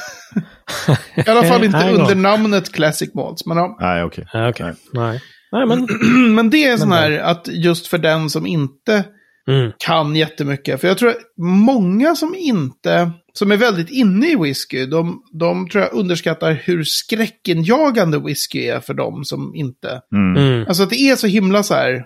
[1.26, 3.46] I alla fall inte under namnet Classic Malts.
[3.46, 3.78] Men, ja.
[3.80, 4.28] Nej, okej.
[4.34, 4.66] Ja, Okej.
[4.66, 4.76] Nej.
[4.94, 5.22] Nej.
[5.52, 5.88] Nej, men...
[6.36, 9.04] men det är sån här att just för den som inte
[9.48, 9.72] Mm.
[9.78, 10.82] kan jättemycket.
[10.82, 15.70] För jag tror att många som inte, som är väldigt inne i whisky, de, de
[15.70, 20.02] tror jag underskattar hur skräckenjagande whisky är för dem som inte...
[20.14, 20.44] Mm.
[20.44, 20.68] Mm.
[20.68, 22.06] Alltså att det är så himla så här,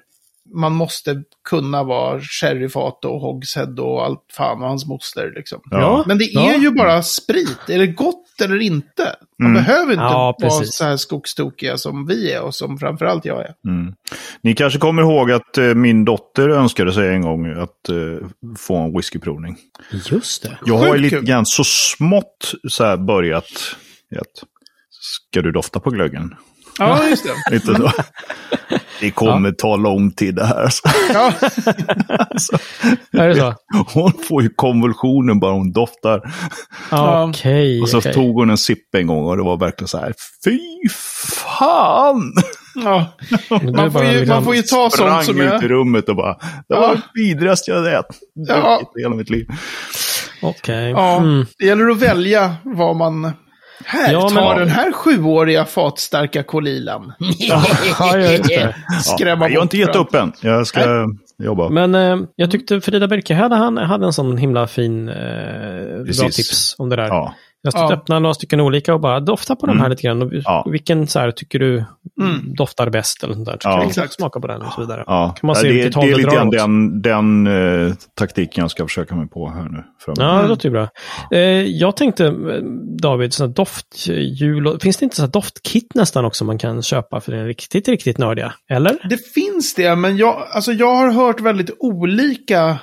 [0.54, 5.62] man måste kunna vara sherryfat och hogshead och allt fan och hans moster liksom.
[5.72, 6.04] Ja.
[6.08, 6.58] Men det är Ja.
[6.58, 7.60] ju bara sprit.
[7.70, 9.16] Är det gott eller inte?
[9.40, 9.64] Man Mm.
[9.64, 13.54] behöver inte Ja, vara så här skogstokiga som vi är och som framförallt jag är.
[13.68, 13.94] Mm.
[14.42, 18.76] Ni kanske kommer ihåg att eh, min dotter önskade sig en gång att eh, få
[18.78, 19.58] en whiskyprovning.
[20.12, 20.58] Just det.
[20.66, 23.76] Jag har lite grann så smått så här börjat.
[24.12, 24.26] Vet,
[24.90, 26.36] ska du dofta på glöggen?
[26.80, 27.30] Ja, just det.
[27.56, 27.92] Lite så.
[29.02, 30.64] Det kommer ta lång tid det här.
[30.64, 30.88] alltså.
[31.14, 31.34] Ja,
[33.24, 33.54] Är det så?
[33.94, 36.22] Hon får ju konvulsionen bara hon doftar.
[36.92, 37.30] Ja.
[37.30, 37.82] Okej.
[37.82, 38.14] Och så okej.
[38.14, 40.14] tog hon en sipp en gång och det var verkligen så här.
[40.46, 40.60] Fy
[41.60, 42.34] fan!
[42.76, 43.06] ja.
[43.76, 45.68] Man får, ju, man får ju ta sånt som ut i är...
[45.70, 46.34] rummet och bara.
[46.68, 46.94] Det var Ja.
[46.94, 48.82] det vidrigaste jag ätit Ja.
[48.98, 49.48] i hela mitt liv.
[50.42, 50.90] Okej.
[50.90, 51.46] Ja, Mm.
[51.60, 53.32] det gäller att välja vad man...
[53.86, 57.14] Här, Ja, ta men- den här sjuåriga fatstarka kolilan.
[57.38, 57.62] Ja.
[59.02, 60.32] Skrämma Ja, jag har inte gett upp än.
[60.42, 61.06] Jag ska
[61.44, 61.70] jobba.
[61.70, 65.16] Men eh, jag tyckte Frida Berkehede han hade en sån himla fin eh,
[66.04, 67.08] bra tips om det där.
[67.08, 67.36] Ja.
[67.62, 67.94] Jag stod Ja.
[67.94, 69.90] öppna några stycken olika och bara dofta på de här Mm.
[69.90, 70.22] lite grann.
[70.22, 70.66] Och Ja.
[70.72, 71.84] Vilken så här, tycker du
[72.22, 72.54] Mm.
[72.56, 73.58] doftar bäst eller sånt där.
[73.62, 73.72] Så Ja.
[73.72, 74.14] kan jag Exakt.
[74.14, 75.04] smaka på den och så vidare.
[75.08, 75.36] Ja.
[75.40, 76.50] Kan man se det, vilket det håll är det lite grann
[77.02, 79.84] den, den eh, taktiken jag ska försöka mig på här nu.
[80.06, 80.36] framöver.
[80.36, 80.88] Ja, det låter ju bra.
[81.32, 82.34] Eh, jag tänkte, eh,
[83.02, 84.80] David, sådana dofthjul.
[84.82, 88.54] Finns det inte så doftkit nästan också man kan köpa för den riktigt, riktigt nördiga?
[88.70, 88.98] Eller?
[89.10, 92.78] Det finns det, men jag, alltså jag har hört väldigt olika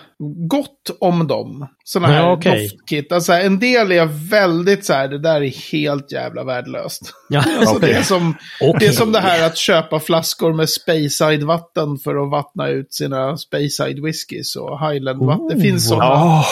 [0.48, 1.66] gott om dem.
[1.84, 2.68] Sådana här Ja, okej.
[2.68, 3.12] doftkit.
[3.12, 7.00] Alltså, en del är väldigt så här, det där är helt jävla värdelöst.
[7.28, 7.88] Ja, Alltså, Okej.
[7.92, 8.76] det, är som, Okej.
[8.80, 13.36] det är som det här att köpa flaskor med Speyside-vatten för att vattna ut sina
[13.36, 15.48] Speyside whiskys och Highland-vatten.
[15.48, 16.14] Det finns sådana.
[16.24, 16.46] Åh,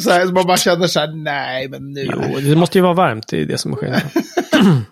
[0.00, 2.08] Så här, så man bara känner så här, nej men nu.
[2.12, 4.08] Jo, det måste ju vara varmt, det är det som skillnaden.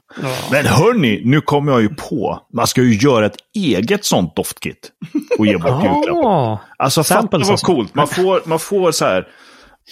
[0.50, 2.40] Men hörni, nu kommer jag ju på.
[2.54, 4.90] Man ska ju göra ett eget sånt doftkit.
[5.38, 6.04] Och ge bort julklapp.
[6.22, 7.66] Ja, Alltså fatta vad alltså.
[7.66, 7.94] coolt.
[7.94, 9.28] Man får, man får så här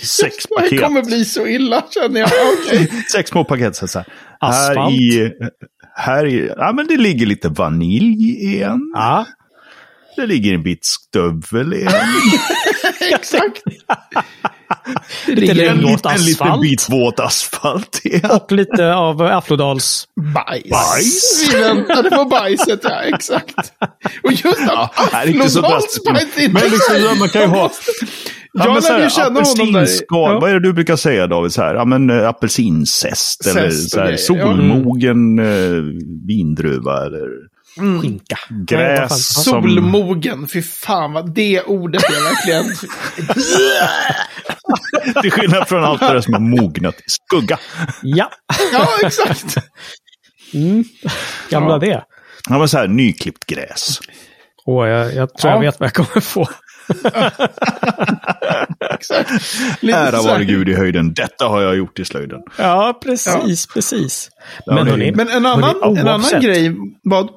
[0.04, 0.80] sex Det paket.
[0.82, 2.30] kommer bli så illa känner jag.
[2.66, 2.90] Okej.
[3.12, 3.76] Sex små paket.
[3.76, 4.06] Så här.
[4.40, 4.94] Här Asfalt.
[4.94, 5.32] i,
[5.94, 8.80] här i, ja men det ligger lite vanilj i en.
[8.94, 9.26] ja.
[10.18, 11.92] Det ligger en bit stövel i en.
[13.14, 13.62] Exakt.
[15.26, 16.62] lite En regnvåt liten, liten asfalt.
[16.62, 18.30] bit våt asfalt i en.
[18.30, 20.04] Och lite av Aflodals...
[20.34, 20.70] Bajs.
[20.70, 21.50] Bajs.
[21.52, 23.72] Vi väntade på bajset, ja exakt.
[24.22, 26.52] Och just det, Ja, det Aflodals bajs.
[26.52, 27.70] Men liksom, ja, man kan ju ha...
[28.52, 29.88] Jag så lärde ju känna honom där.
[30.08, 30.38] Ja.
[30.40, 31.52] vad är det du brukar säga David?
[31.52, 34.26] Så här, ja, men, äh, apelsinzest Zest eller så här, grejer, ja.
[34.26, 35.82] solmogen äh,
[36.28, 37.28] vindruva eller
[38.02, 38.36] Skinka.
[38.66, 39.26] gräs.
[39.34, 42.64] som- Solmogen, fy fan vad det ordet är verkligen.
[45.22, 47.58] Till skillnad från allt det där som har mognat i skugga.
[48.02, 48.30] Ja,
[48.72, 49.56] Ja, exakt.
[50.54, 50.84] mm.
[51.50, 51.78] gamla Ja.
[51.78, 52.04] det.
[52.48, 54.00] Ja, men så här, nyklippt gräs.
[54.66, 55.56] Åh, jag, jag tror Ja.
[55.56, 56.48] jag vet vad jag kommer få.
[58.94, 59.30] exakt.
[59.82, 61.14] Ära vare Gud i höjden.
[61.14, 62.40] Detta har jag gjort i slöjden.
[62.56, 64.30] Ja, precis, precis.
[64.66, 67.28] Ja, Men det- hörni, Men en annan, hörni, en annan oavsett- grej, vad?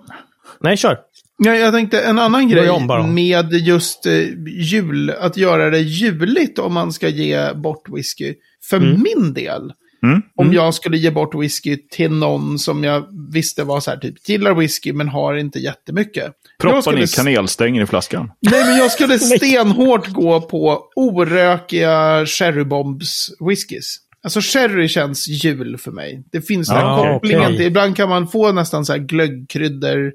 [0.63, 0.97] Nej, kör.
[1.37, 2.69] Ja, jag tänkte en annan grej
[3.13, 4.13] med just eh,
[4.47, 8.33] jul, att göra det juligt om man ska ge bort whisky.
[8.69, 10.21] För min del, Mm.
[10.35, 14.29] om jag skulle ge bort whisky till någon som jag visste var så här, typ,
[14.29, 16.23] gillar whisky men har inte jättemycket.
[16.23, 18.31] Jag Proppa skulle ner s- kanelstänger i flaskan.
[18.39, 23.97] Nej, men jag skulle stenhårt gå på orökiga cherrybombs whiskys.
[24.23, 26.23] Alltså sherry känns jul för mig.
[26.31, 30.11] Det finns den här Ja, kopplingen till, ibland kan man få nästan så här glöggkryddor.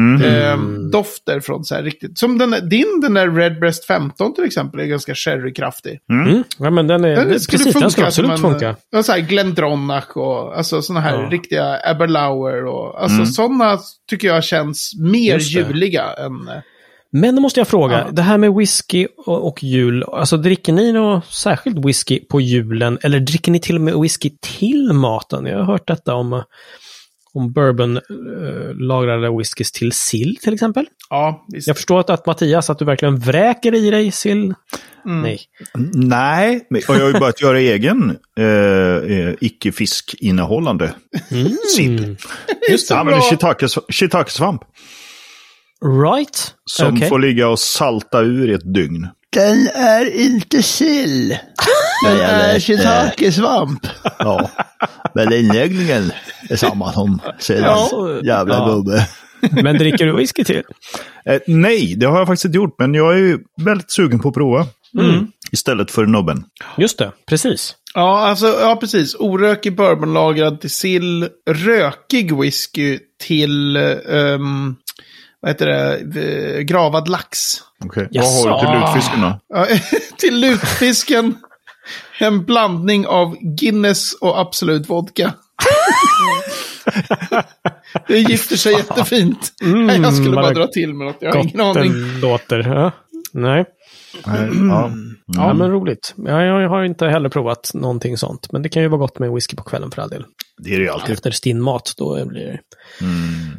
[0.00, 0.22] Mm.
[0.22, 2.18] ehm, dofter från så här riktigt.
[2.18, 5.98] Som den, din, den där Redbreast 15 till exempel, är ganska sherrykraftig.
[6.12, 6.44] Mm.
[6.58, 8.76] Ja, men den är, Den det, skulle precis, den som absolut en, funka.
[8.90, 11.28] Ja, så här Glendronach och alltså sådana här Ja.
[11.30, 13.78] riktiga Aberlour och alltså sådana
[14.10, 16.48] tycker jag känns mer juliga än...
[16.48, 16.54] eh,
[17.12, 18.06] Men då måste jag fråga, Ja.
[18.12, 22.98] det här med whisky och, och jul, alltså dricker ni något särskilt whisky på julen?
[23.02, 25.46] Eller dricker ni till och med whisky till maten?
[25.46, 26.42] Jag har hört detta om,
[27.34, 30.86] om bourbon-lagrade whiskys till sill till exempel.
[31.10, 31.66] Ja, visst.
[31.68, 34.54] Jag förstår att, att Mattias, att du verkligen vräker i dig sill.
[35.06, 35.22] Mm.
[35.22, 35.40] Nej.
[35.94, 40.92] Nej, och jag har ju börjat göra egen eh, eh, icke-fiskinnehållande
[41.76, 41.98] sill.
[42.04, 42.16] Mm.
[42.70, 42.94] Just det.
[42.94, 43.20] Ja, men bra.
[43.30, 44.60] shiitake- shiitake-svamp.
[46.04, 46.54] Right.
[46.64, 47.08] Som Okej.
[47.08, 49.08] får ligga och salta ur i ett dygn.
[49.32, 51.38] Den är inte sill.
[52.06, 53.86] Den är shiitake-svamp.
[54.18, 54.50] Ja,
[55.14, 56.12] men inläggningen
[56.50, 57.62] är samma som sedan.
[57.64, 58.20] Ja.
[58.24, 58.66] Jävla Ja.
[58.74, 59.08] gubbe.
[59.62, 60.62] Men dricker du whisky till?
[61.24, 64.28] Eh, nej, det har jag faktiskt inte gjort, men jag är ju väldigt sugen på
[64.28, 64.66] att prova.
[65.52, 66.44] Istället för nubben.
[66.78, 67.74] Just det, precis.
[67.94, 69.14] Ja, alltså, ja, precis.
[69.14, 71.28] Orökig bourbonlagrad till sill.
[71.50, 74.76] Rökig whisky till, um,
[75.40, 77.38] vad heter det, Eh, gravad lax.
[77.84, 78.02] Okay.
[78.02, 78.48] Vad Jaså?
[78.48, 79.38] har du till lutfisken då?
[80.18, 81.34] Till lutfisken.
[82.18, 85.32] En blandning av Guinness och Absolut Vodka.
[88.08, 89.52] det gifter sig jättefint.
[89.60, 91.16] Nej, jag skulle vad bara dra till med något.
[91.20, 92.20] Jag har ingen aning.
[92.20, 92.58] låter.
[92.68, 92.92] Ja.
[93.32, 93.64] Nej.
[94.26, 94.90] Nej, ja.
[95.26, 96.14] Ja, men roligt.
[96.16, 98.52] Ja, jag har inte heller provat någonting sånt.
[98.52, 100.24] Men det kan ju vara gott med whisky på kvällen för all del.
[100.62, 101.12] Det är det ju alltid.
[101.12, 102.58] Efter stinn mat, då blir det
[103.06, 103.56] Mm,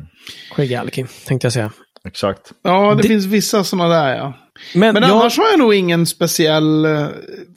[0.51, 1.71] skäggalki, tänkte jag säga.
[2.07, 2.51] exakt.
[2.63, 4.33] Ja, det, Det- finns vissa sådana där, ja.
[4.75, 6.85] Men, Men jag, annars har jag nog ingen speciell...
[6.85, 7.07] eh,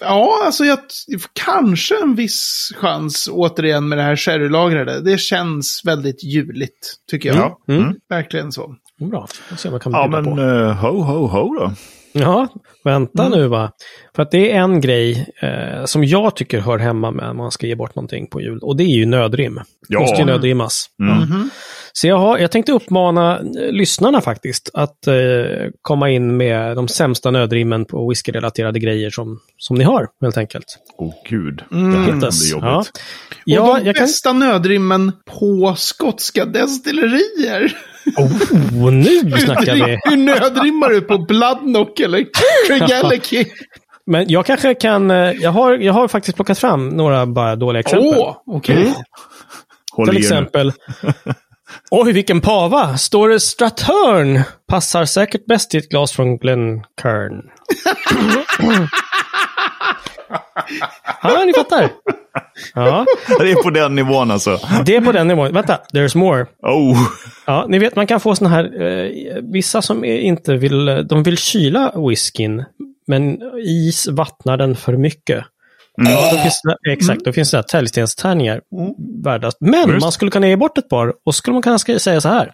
[0.00, 0.78] Ja, alltså jag...
[1.32, 5.00] Kanske en viss chans återigen med det här sherrylagrade.
[5.00, 7.36] Det känns väldigt juligt, tycker jag.
[7.38, 7.58] Ja.
[7.74, 7.82] Mm.
[7.84, 7.94] Mm.
[8.08, 8.74] Verkligen så.
[9.10, 10.30] Bra, får se vad jag kan Ja, men på.
[10.42, 11.72] eh, ho, ho, ho då.
[12.16, 12.48] Ja,
[12.84, 13.70] vänta nu va.
[14.16, 17.50] För att det är en grej eh, som jag tycker hör hemma med när man
[17.50, 18.58] ska ge bort någonting på jul.
[18.62, 19.60] Och det är ju nödrim.
[19.88, 20.00] Ja.
[20.00, 20.86] Måste ju nödrimmas.
[21.02, 21.16] Mm.
[21.18, 21.50] Mhm.
[21.92, 25.14] Så jag, har, jag tänkte uppmana eh, lyssnarna faktiskt att eh,
[25.82, 30.64] komma in med de sämsta nödrimmen på whisky-relaterade grejer som, som ni har, helt enkelt.
[30.98, 31.92] Åh gud, Mm.
[31.92, 32.40] det här Hittas.
[32.52, 32.74] bli Ja.
[32.74, 32.88] jobbigt.
[32.88, 33.00] Och
[33.44, 34.04] Ja, de jag kan...
[34.04, 37.76] bästa nödrimmen på skotska destillerier.
[38.16, 39.98] Oh, nu snackar vi!
[40.04, 42.26] Hur nödrimmar du på Bloodnock eller
[42.66, 43.46] Craigellachie?
[44.06, 45.10] Men jag kanske kan...
[45.10, 48.14] eh, Jag har, jag har faktiskt plockat fram några bara dåliga exempel.
[48.18, 48.94] Åh, okej.
[49.92, 50.26] Håll Till i er nu.
[50.26, 50.72] exempel
[51.90, 52.96] Oj, vilken pava!
[52.98, 54.40] Står det Strathern?
[54.68, 57.42] Passar säkert bäst i ett glas från Glencairn.
[61.22, 61.90] ja, ni fattar.
[62.74, 63.06] Ja,
[63.38, 64.60] Det är på den nivån alltså.
[64.86, 65.52] det är på den nivån.
[65.52, 66.46] Vänta, there's more.
[66.62, 66.98] Oh.
[67.46, 71.38] Ja, ni vet, man kan få såna här, eh, vissa som inte vill, de vill
[71.38, 72.64] kyla whiskyn,
[73.06, 75.44] men is vattnar den för mycket.
[75.96, 78.60] Ja, då finns det, exakt, då finns det täljstenstärningar
[79.24, 79.50] värda.
[79.60, 80.00] Men Just.
[80.00, 82.52] man skulle kunna ge bort ett par och skulle man kunna säga så här.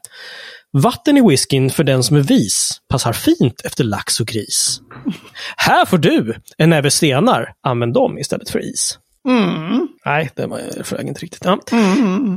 [0.72, 4.80] Vatten i whiskyn för den som är vis passar fint efter lax och gris.
[5.56, 7.52] Här får du en näve stenar.
[7.66, 8.98] Använd dem istället för is.
[9.28, 9.88] Mm.
[10.04, 11.44] Nej, det var jag flög inte riktigt.
[11.44, 11.59] Ja.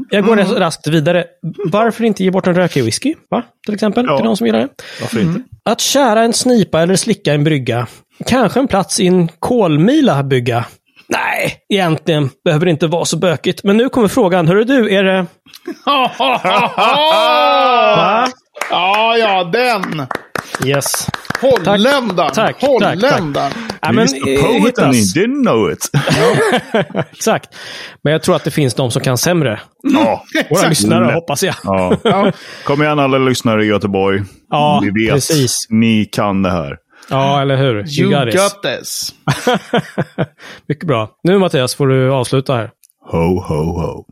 [0.10, 1.26] Jag går raskt vidare.
[1.66, 3.16] Varför inte ge bort en rökig whisky?
[3.30, 3.44] Va?
[3.66, 4.18] Till exempel, Ja.
[4.18, 4.70] till de som gillar det.
[5.02, 5.42] Varför inte?
[5.66, 7.88] Att kära en snipa eller slicka en brygga.
[8.26, 10.66] Kanske en plats i en kolmila bygga.
[11.08, 13.64] Nej, egentligen behöver det inte vara så bökigt.
[13.64, 14.48] Men nu kommer frågan.
[14.48, 15.26] Hörru du, är det...
[15.86, 16.12] Va?
[18.70, 20.08] Ja, ja, den!
[20.66, 21.08] Yes.
[21.42, 22.16] Holländaren!
[22.16, 23.34] Tack, tack, Holländaren!
[23.34, 25.90] Nej, men, He's the eh, poet and he didn't know it.
[27.12, 27.56] Exakt.
[28.04, 29.60] Men jag tror att det finns de som kan sämre.
[29.84, 30.24] Ja.
[30.50, 31.14] Våra lyssnare Lätt.
[31.16, 31.56] hoppas jag.
[31.64, 31.96] ja.
[32.04, 32.32] Ja.
[32.64, 34.22] Kom igen alla lyssnare i Göteborg.
[34.50, 35.14] Ja, Vi vet.
[35.14, 35.58] precis.
[35.70, 36.78] Ni kan det här.
[37.10, 37.76] Ja, eller hur?
[38.00, 39.14] You, You got, got this.
[40.68, 41.10] Mycket bra.
[41.24, 42.72] Nu Mattias får du avsluta här.
[43.12, 44.06] Ho, ho, ho.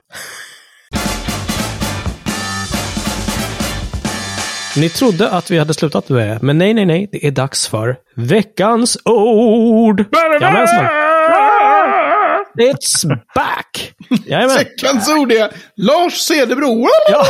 [4.77, 7.09] Ni trodde att vi hade slutat med det, men nej, nej, nej.
[7.11, 10.05] Det är dags för veckans ord!
[10.11, 10.85] Jajamensan!
[12.59, 13.93] It's back!
[14.25, 14.57] Jajamän!
[14.57, 16.87] Veckans ord är Lars Cederbro.
[17.11, 17.25] Ja.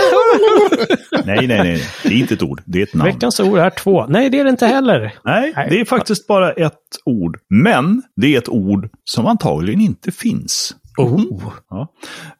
[1.25, 1.84] Nej, nej, nej.
[2.04, 2.62] Det är inte ett ord.
[2.65, 3.12] Det är ett namn.
[3.12, 4.06] Veckans ord är två.
[4.06, 5.13] Nej, det är det inte heller.
[5.23, 6.73] Nej, det är faktiskt bara ett
[7.06, 7.38] ord.
[7.49, 10.75] Men det är ett ord som antagligen inte finns.
[10.97, 11.54] Oh.
[11.69, 11.88] Ja.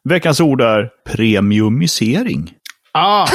[0.08, 2.52] Veckans ord är premiumisering.
[2.92, 3.26] Ah.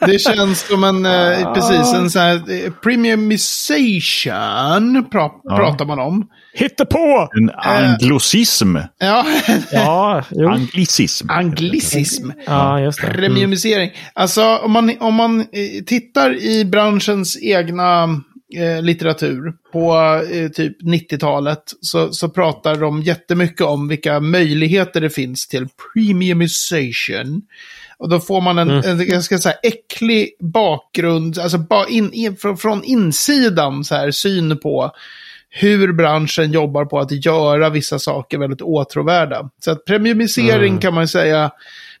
[0.00, 6.28] Det känns som en, eh, precis, en sån här eh, premiumization pra, pratar man om.
[6.54, 7.28] Hitta på!
[7.36, 8.76] En anglosism.
[8.98, 9.26] Ja,
[9.72, 10.48] Ja, jo.
[10.48, 11.30] Anglicism.
[11.30, 12.30] anglicism.
[12.46, 13.06] Ja, just det.
[13.06, 13.16] Mm.
[13.20, 13.90] Premiumisering.
[14.14, 15.46] Alltså om man, om man eh,
[15.86, 18.02] tittar i branschens egna
[18.56, 19.94] eh, litteratur på
[20.32, 27.42] eh, typ 90-talet så, så pratar de jättemycket om vilka möjligheter det finns till premiumization.
[27.98, 32.36] Och då får man en, en jag ska säga, äcklig bakgrund, alltså ba, in, in,
[32.36, 34.90] från, från insidan så här, syn på
[35.50, 39.50] hur branschen jobbar på att göra vissa saker väldigt åtråvärda.
[39.64, 41.50] Så att premiumisering kan man säga,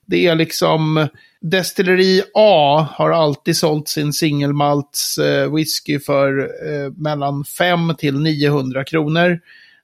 [0.06, 1.08] det är liksom
[1.40, 8.84] Destilleri A har alltid sålt sin singelmalts eh, whisky för eh, mellan 5 till 900
[8.84, 9.40] kronor.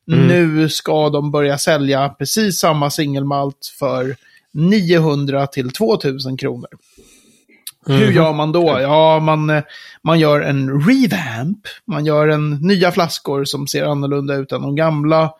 [0.07, 4.17] Nu ska de börja sälja precis samma singelmalt för
[4.55, 6.69] 900 till 2000 kronor.
[7.87, 8.79] Hur gör man då?
[8.81, 9.63] Ja, man,
[10.05, 11.59] man gör en revamp.
[11.87, 15.31] Man gör en nya flaskor som ser annorlunda ut än de gamla.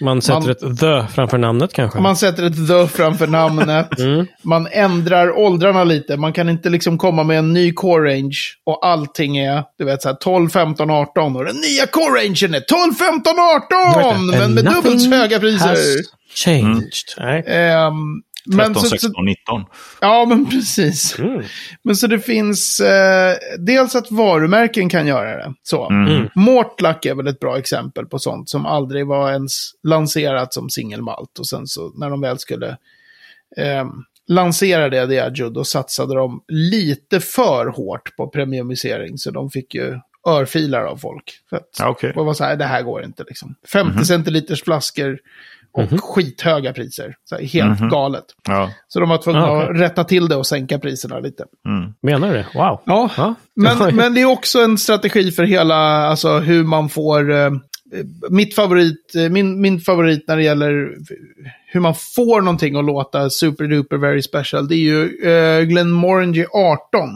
[0.00, 2.00] Man sätter Man- ett the framför namnet kanske.
[2.00, 3.88] Man sätter ett the framför namnet.
[4.42, 6.16] Man ändrar åldrarna lite.
[6.16, 10.02] Man kan inte liksom komma med en ny core range och allting är, du vet,
[10.02, 11.36] så här 12, 15, 18.
[11.36, 14.26] Och den nya core rangen är 12, 15, 18!
[14.26, 15.76] Men med dubbelt så höga priser.
[16.34, 17.44] Changed.
[17.46, 19.64] Ehm, men 13, så, 16, så, 19.
[20.00, 21.18] ja, men precis.
[21.18, 21.42] Mm.
[21.82, 25.54] Men så det finns eh, dels att varumärken kan göra det.
[25.62, 25.90] Så.
[25.90, 26.28] Mm.
[26.34, 31.38] Mortlack är väl ett bra exempel på sånt som aldrig var ens lanserat som singelmalt.
[31.38, 32.68] Och sen så när de väl skulle
[33.56, 33.86] eh,
[34.28, 39.18] lansera det, Diageo, då satsade de lite för hårt på premiumisering.
[39.18, 41.40] Så de fick ju örfilar av folk.
[41.50, 42.12] För att okej.
[42.14, 43.54] det var så här, det här går inte liksom.
[43.72, 45.18] 50 centiliters flaskor
[45.76, 47.14] och skithöga priser.
[47.24, 48.24] Så här, helt galet.
[48.48, 48.70] Ja.
[48.88, 49.70] Så de var tvungna Ah, okej.
[49.74, 51.44] att rätta till det och sänka priserna lite.
[52.02, 52.46] Menar du det?
[52.54, 52.80] Wow.
[52.86, 53.34] Ja, Ja.
[53.56, 55.74] men, men det är också en strategi för hela,
[56.06, 57.32] alltså hur man får...
[57.32, 57.50] Eh,
[58.30, 60.94] mitt favorit, eh, min, min favorit när det gäller
[61.66, 66.46] hur man får någonting att låta super duper very special, det är ju eh, Glenmorangie
[66.52, 67.08] 18.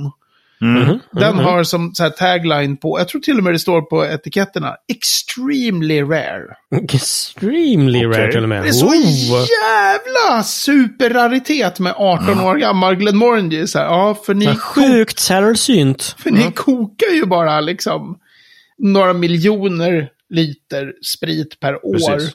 [0.63, 0.99] Mm.
[1.13, 4.05] Den har som så här tagline på, jag tror till och med det står på
[4.05, 6.43] etiketterna, extremely rare.
[6.83, 8.33] Extremely rare Okej.
[8.33, 8.63] till och med.
[8.63, 9.47] Det är så Oh.
[9.65, 13.67] jävla superraritet med 18 år gammal Glenmorangie.
[13.67, 16.17] Så här, ja, för ni, Ja, Sjukt sällsynt.
[16.19, 18.19] För ni kokar ju bara liksom
[18.79, 21.93] några miljoner liter sprit per år.
[22.17, 22.33] Precis.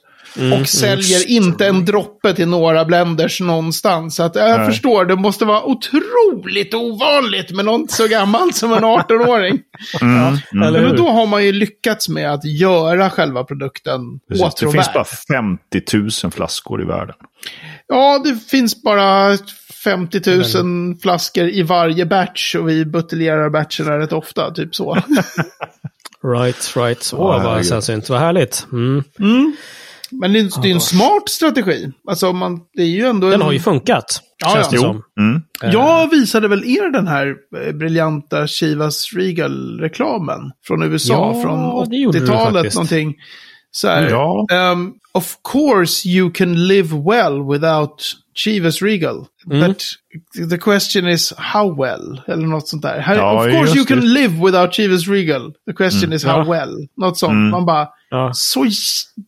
[0.60, 4.16] Och säljer inte en droppe till några blenders någonstans.
[4.16, 4.68] Så att jag Nej.
[4.68, 9.60] förstår, det måste vara otroligt ovanligt med någon så gammal som en 18-åring.
[10.02, 10.38] Mm.
[10.54, 10.68] Mm.
[10.68, 14.42] Eller Men då har man ju lyckats med att göra själva produkten Precis.
[14.42, 14.76] Det åtråvärd.
[14.76, 15.82] finns bara 50
[16.24, 17.16] 000 flaskor i världen.
[17.88, 19.38] Ja, det finns bara
[19.84, 24.98] 50 000 flaskor i varje batch och vi buteljerar batcherna rätt ofta, typ så.
[26.24, 27.12] Right, right.
[27.14, 28.10] Åh, Ja, vad sällsynt.
[28.10, 28.68] Vad härligt.
[28.72, 29.04] Mm.
[30.12, 31.92] Men det är, det är en smart strategi.
[32.10, 33.46] Alltså, man, det är ju ändå Den en...
[33.46, 34.22] har ju funkat.
[34.44, 34.72] Ja, känns ja.
[34.72, 35.02] det som.
[35.20, 35.42] Mm.
[35.74, 41.98] Jag visade väl er den här eh, briljanta Chivas Regal-reklamen från USA Ja, från det
[41.98, 42.76] gjorde du 80-talet faktiskt.
[42.76, 43.16] någonting.
[43.72, 44.46] Så här, Ja.
[44.74, 48.04] um, of course you can live well without
[48.36, 49.26] Chivas Regal.
[49.52, 49.68] Mm.
[49.68, 49.84] But
[50.50, 52.22] the question is how well?
[52.28, 53.00] Eller något sånt där.
[53.00, 54.06] Här, Ja, of course just you can det.
[54.22, 55.54] live without Chivas Regal.
[55.68, 56.52] The question is how Ja.
[56.52, 56.88] well?
[56.98, 57.32] Något sånt.
[57.32, 57.50] Mm.
[57.50, 58.32] Man bara, Ja.
[58.34, 58.66] så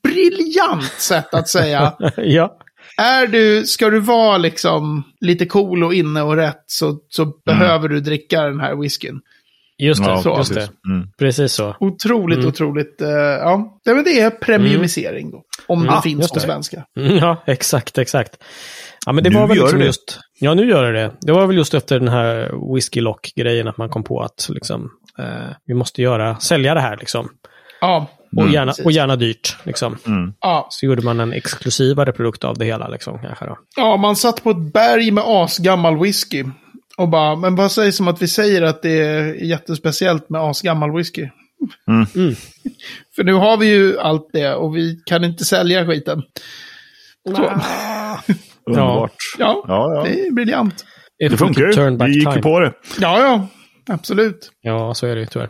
[0.04, 1.93] briljant sätt att säga.
[2.17, 2.58] ja.
[2.98, 7.89] Är du, ska du vara liksom lite cool och inne och rätt så, så behöver
[7.89, 9.20] du dricka den här whiskyn.
[9.80, 10.22] Just det.
[10.22, 10.36] Så.
[10.38, 10.70] just precis.
[10.84, 10.89] det.
[10.93, 11.08] Mm.
[11.20, 11.76] Precis så.
[11.80, 12.50] Otroligt, Mm.
[12.50, 13.02] otroligt.
[13.02, 15.43] eh, ja, det, men det är premiumisering då.
[15.67, 16.86] Om det Ja, finns just på svenska.
[17.00, 18.38] Mm, Ja, exakt, exakt.
[19.08, 19.86] Ja, men det Nu var väl gör liksom det.
[19.86, 20.20] just...
[20.39, 21.12] Ja, nu gör det det.
[21.22, 24.91] Det var väl just efter den här whisky lock-grejen att man kom på att liksom,
[25.20, 25.26] eh,
[25.65, 27.30] vi måste göra, sälja det här liksom.
[27.82, 28.86] Ja, Och, gärna, precis.
[28.86, 29.58] och gärna dyrt.
[29.63, 29.98] Liksom.
[30.08, 30.34] Mm.
[30.41, 30.67] ja.
[30.70, 32.88] Så gjorde man en exklusivare produkt av det hela.
[32.88, 33.58] Liksom, kanske då.
[33.76, 36.43] ja, man satt på ett berg med asgammal whisky.
[36.98, 40.96] Och bara, men vad sägs om att vi säger att det är jättespeciellt med asgammal
[40.98, 41.30] whisky?
[41.88, 42.06] Mm.
[42.15, 42.36] Mm.
[43.15, 46.24] För nu har vi ju allt det och vi kan inte sälja skiten.
[47.36, 47.50] Så,
[48.67, 49.13] Underbart.
[49.38, 50.03] ja, Ja, ja.
[50.03, 50.86] det är briljant.
[51.23, 51.97] If Det funkar ju.
[52.06, 52.73] Vi gick ju på det.
[52.99, 53.47] Ja, ja,
[53.93, 54.51] absolut.
[54.62, 55.49] Ja, så är det ju tyvärr.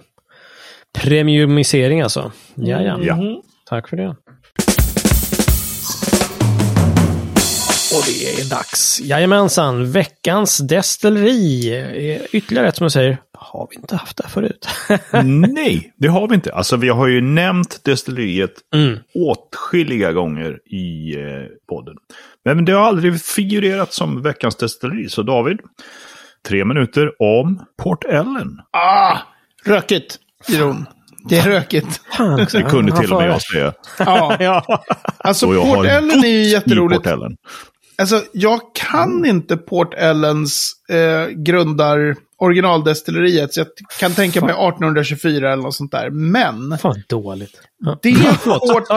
[1.00, 2.32] Premiumisering alltså.
[2.56, 3.00] Ja, ja.
[3.02, 3.42] Ja.
[3.70, 4.16] Tack för det.
[7.94, 9.02] Och det är dags.
[9.04, 11.76] Jajamensan, veckans destilleri.
[11.76, 14.68] Eh, Ytterligare ett som jag säger, har vi inte haft det förut?
[15.54, 16.54] Nej, det har vi inte.
[16.54, 18.98] Alltså vi har ju nämnt destilleriet mm.
[19.16, 21.96] åtskilliga gånger i eh, podden.
[22.56, 25.10] Men det har aldrig figurerat som veckans destilleri.
[25.10, 25.58] Så David,
[26.48, 28.60] tre minuter om Port Ellen.
[28.72, 29.18] Ah,
[29.66, 30.86] rökigt, Jeroen.
[31.30, 32.02] Det är rökigt.
[32.52, 33.74] Det kunde till och med jag säga.
[34.00, 34.84] Ja, Ja.
[35.18, 37.04] alltså Port Ellen är ju i jätteroligt.
[37.04, 37.32] Port Ellen.
[37.98, 43.68] Alltså, jag kan inte Port Ellens eh, grundar originaldestilleriet, så jag
[44.00, 46.10] kan tänka mig 1824 eller något sånt där.
[46.10, 47.62] Men Fan dåligt.
[48.02, 48.88] Det Förlåt, Port,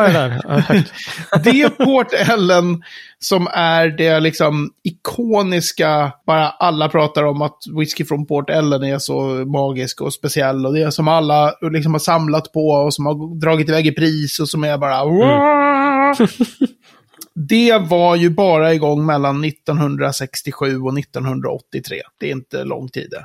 [1.45, 2.83] det är Port Ellen
[3.19, 8.99] som är det liksom ikoniska, bara alla pratar om att whisky från Port Ellen är
[8.99, 10.67] så magisk och speciell.
[10.67, 13.93] Och det är som alla liksom har samlat på och som har dragit iväg i
[13.93, 15.01] pris och som är bara...
[17.35, 21.97] Det var ju bara igång mellan 1967 och 1983.
[22.21, 23.25] Det är inte lång tid det.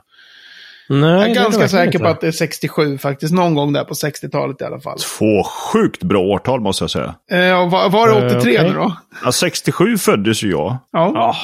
[0.89, 3.33] Nej, Jag är ganska säker på att det är 67 faktiskt.
[3.33, 4.99] Någon gång där på 60-talet i alla fall.
[4.99, 7.15] Två sjukt bra årtal måste jag säga.
[7.31, 8.69] Eh, var, var det Eh, 83 okej.
[8.69, 8.95] nu då?
[9.23, 10.77] Ja, 67 föddes ju jag.
[10.91, 11.35] Ja.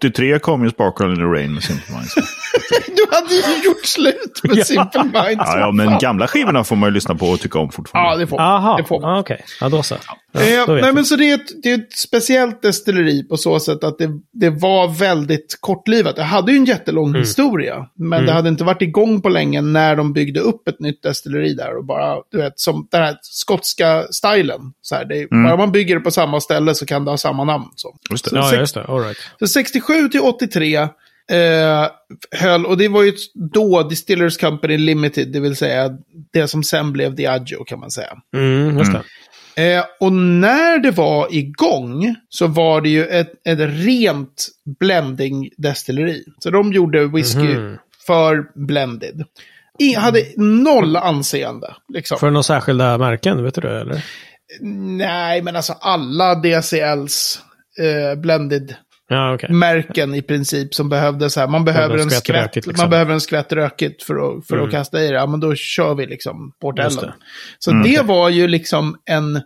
[0.00, 2.14] 83 kom ju Sparkle in the Rain med Simple Minds.
[2.96, 4.64] Du hade ju gjort slut med Ja.
[4.64, 5.44] Simple Minds.
[5.46, 8.24] Ja, ja, men gamla skivorna får man ju lyssna på och tycka om Ja, fortfarande.
[8.24, 9.10] det får, Aha, det får man.
[9.10, 9.44] ah, okej.
[9.60, 9.94] Ja, då så.
[10.06, 10.94] Ja, Eh, då nej, jag.
[10.94, 14.08] men så det är, ett, det är ett speciellt destilleri på så sätt att det,
[14.32, 16.16] det var väldigt kortlivat.
[16.16, 17.20] Det hade ju en jättelång Mm.
[17.20, 21.02] historia, men det hade inte varit igång på länge när de byggde upp ett nytt
[21.02, 21.76] destilleri där.
[21.78, 24.60] Och bara, du vet, som den här skotska stilen.
[24.82, 25.44] Så här, det är, Mm.
[25.44, 27.64] Bara man bygger det på samma ställe så kan det ha samma namn.
[27.76, 27.96] Så.
[28.10, 28.36] Just det.
[28.36, 28.84] Ja, sex- just det.
[28.84, 29.16] All right.
[29.38, 30.88] Så 67 till 83
[31.30, 31.86] eh,
[32.40, 33.12] höll, och det var ju
[33.52, 35.90] då Distillers Company Limited, det vill säga
[36.32, 38.12] det som sen blev Diageo kan man säga.
[38.36, 39.02] Mm, just det.
[39.56, 44.48] Eh, och när det var igång så var det ju ett, ett rent
[44.80, 46.22] blending-destilleri.
[46.38, 47.78] Så de gjorde whisky Mhm.
[48.06, 49.24] för blended.
[49.78, 51.74] I, hade noll anseende.
[51.88, 52.18] Liksom.
[52.18, 53.68] För några särskilda märken, vet du?
[53.68, 54.04] Eller?
[54.96, 57.40] Nej, men alltså alla DCLs
[57.78, 58.74] eh, blended
[59.12, 59.50] Ja, okej.
[59.52, 61.48] märken i princip som behövde så här.
[61.48, 62.82] Man behöver en skvätt rökigt, liksom.
[62.82, 64.66] man behöver en skvätt rökigt för att, för Mm.
[64.66, 65.14] att kasta i det.
[65.14, 67.10] Ja, men då kör vi liksom Port Just Ellen.
[67.10, 67.24] det.
[67.58, 68.06] Så Mm, det okej.
[68.06, 69.40] var ju liksom en,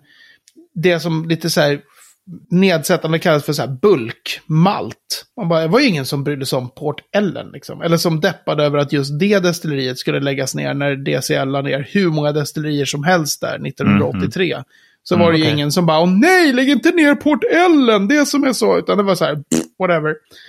[0.75, 1.81] det som lite så här
[2.51, 5.25] nedsättande kallas för så här bulkmalt.
[5.37, 7.83] Man bara, det var ju ingen som brydde sig om Port Ellen liksom.
[7.83, 11.89] Eller som deppade över att just det destilleriet skulle läggas ner när DCL la ner
[11.91, 14.57] hur många destillerier som helst där 1983.
[15.09, 15.53] Så var det okej.
[15.53, 18.79] ingen som bara, åh nej, lägg inte ner Port Ellen, det som är så.
[18.79, 19.39] Utan det var så här,
[19.79, 20.15] whatever.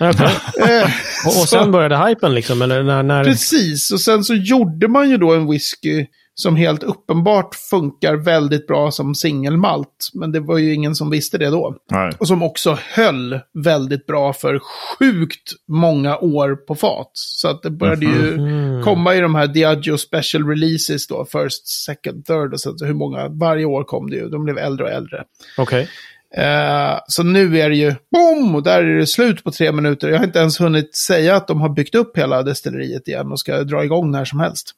[0.68, 0.90] Eh,
[1.26, 3.02] Och, och sen började hypen liksom, eller när...
[3.02, 3.24] när...
[3.24, 6.06] Precis, och sen så gjorde man ju då en whisky
[6.40, 10.08] som helt uppenbart funkar väldigt bra som singelmalt.
[10.14, 11.76] Men det var ju ingen som visste det då.
[11.90, 12.12] Nej.
[12.18, 14.58] Och som också höll väldigt bra för
[14.98, 17.10] sjukt många år på fat.
[17.14, 18.82] Så att det började ju Mhm.
[18.82, 22.84] komma i de här Diageo Special Releases då, First, Second, Third och så.
[22.84, 24.28] hur många, varje år kom det ju.
[24.28, 25.24] De blev äldre och äldre.
[25.58, 25.88] Okej.
[26.36, 30.08] Eh, så nu är det ju, boom, och där är det slut på tre minuter.
[30.08, 33.40] Jag har inte ens hunnit säga att de har byggt upp hela destilleriet igen och
[33.40, 34.70] ska dra igång när som helst.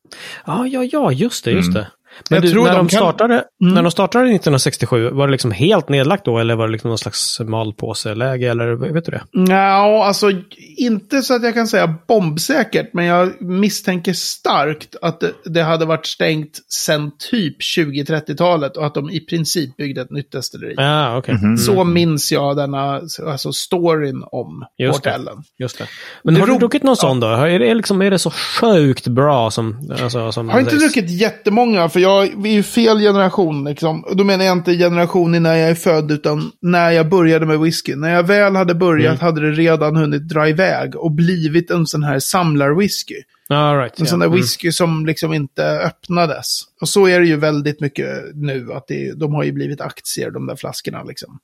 [0.46, 1.86] Ja, ja, ja, just det, just det.
[2.30, 3.74] Men Jag du, tror när, de de kan- startade, Mm.
[3.74, 6.98] när de startade 1967, var det liksom helt nedlagt då eller var det liksom någon
[6.98, 9.22] slags malpåseläge eller vet du det?
[9.52, 10.30] Ja, alltså
[10.76, 15.84] inte så att jag kan säga bombsäkert, men jag misstänker starkt att det, det hade
[15.86, 20.74] varit stängt sedan typ 20-30-talet och att de i princip byggde ett nytt destilleri.
[20.76, 21.34] Ja, okej.
[21.34, 21.44] Mhm.
[21.44, 25.10] Mm, Så minns jag denna, alltså storyn om Just det.
[25.10, 25.42] Portellen.
[25.58, 25.84] just det.
[26.24, 27.26] Men Det har du druckit någon sån då?
[27.26, 29.90] Är det, liksom, är det så sjukt bra som...
[30.02, 33.64] Alltså, som Jag har inte druckit jättemånga, för jag, vi är ju fel generation.
[33.64, 34.04] Liksom.
[34.04, 37.60] Och Då menar jag inte generation när jag är född, utan när jag började med
[37.60, 37.94] whisky.
[37.94, 42.02] När jag väl hade börjat hade det redan hunnit dra iväg och blivit en sån
[42.02, 43.14] här samlarwhisky.
[43.48, 44.10] All right, En ja.
[44.10, 44.38] sån där Mm.
[44.38, 46.62] whisky som liksom inte öppnades.
[46.80, 50.30] Och så är det ju väldigt mycket nu, att det, de har ju blivit aktier,
[50.30, 51.38] de där flaskorna liksom.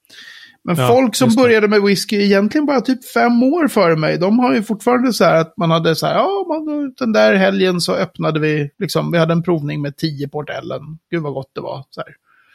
[0.67, 4.39] Men Ja, folk som började med whisky egentligen bara typ fem år före mig, de
[4.39, 7.81] har ju fortfarande så här att man hade så här, ja, man, den där helgen
[7.81, 10.81] så öppnade vi, liksom, vi hade en provning med tio Portellen.
[11.11, 11.85] Gud vad gott det var.
[11.91, 12.15] Så här.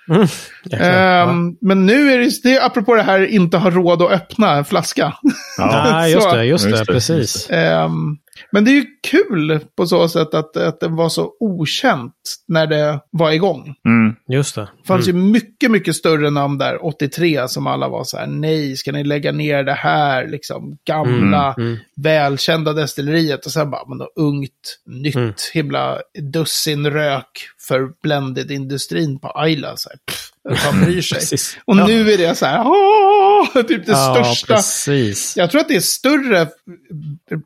[0.09, 0.27] Mm.
[0.71, 4.51] Ehm, Men nu är det, det är apropå det här inte ha råd att öppna
[4.51, 5.13] en flaska.
[5.57, 6.35] Ja, just så.
[6.35, 7.19] det, just det, Just det, precis.
[7.19, 8.17] just Ehm,
[8.51, 12.13] men det är ju kul på så sätt att, att det var så okänt
[12.47, 13.75] när det var igång.
[13.85, 14.15] Mm.
[14.29, 14.61] Just det.
[14.61, 18.75] Det fanns ju mycket, mycket större namn där, 83, som alla var så här, nej,
[18.77, 21.79] ska ni lägga ner det här, liksom, gamla, Mm, mm.
[21.97, 23.45] välkända destilleriet.
[23.45, 25.33] Och sen bara, men då ungt, nytt, Mm.
[25.53, 25.97] himla
[26.33, 29.77] dussin rök för blended-industrin på Ayla.
[29.77, 30.31] Så här, pff,
[30.65, 31.37] vem bryr sig?
[31.65, 33.20] Och nu är det så här, åh,
[33.67, 34.55] typ det Ja, största.
[34.55, 35.33] precis.
[35.37, 36.47] Jag tror att det är större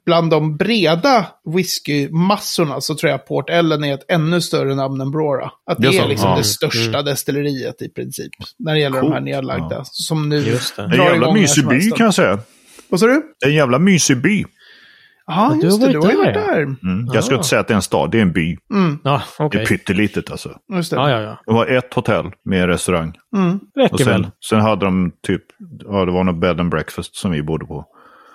[0.06, 1.26] bland de breda
[1.56, 5.52] whiskymassorna så tror jag Port Ellen är ett ännu större namn än Brora.
[5.72, 6.08] Att det Det är så?
[6.08, 6.38] liksom Ja.
[6.38, 8.32] det största destilleriet i princip.
[8.60, 9.82] När det gäller de här nedlagda.
[9.86, 10.84] Som nu Just det.
[10.84, 12.40] En drar jävla igång mysig by kan jag säga.
[12.90, 13.22] Vad sa du?
[13.46, 14.46] En jävla mysig by.
[15.28, 15.92] Ja, just det.
[15.92, 16.62] Du har ju där, varit där.
[16.62, 17.08] Mm.
[17.14, 18.58] Jag ska inte säga att det är en stad, det är en by.
[19.04, 19.62] Ja, Det okej.
[19.62, 20.58] är pyttelitet alltså.
[20.74, 20.96] Just det.
[20.98, 21.40] Ja, ja, ja.
[21.46, 23.14] Det var ett hotell med restaurang.
[23.38, 23.56] Mm.
[23.56, 24.24] Och Räcker väl.
[24.24, 25.42] sen, sen hade de typ,
[25.86, 27.86] ja det var något bed and breakfast som vi bodde på.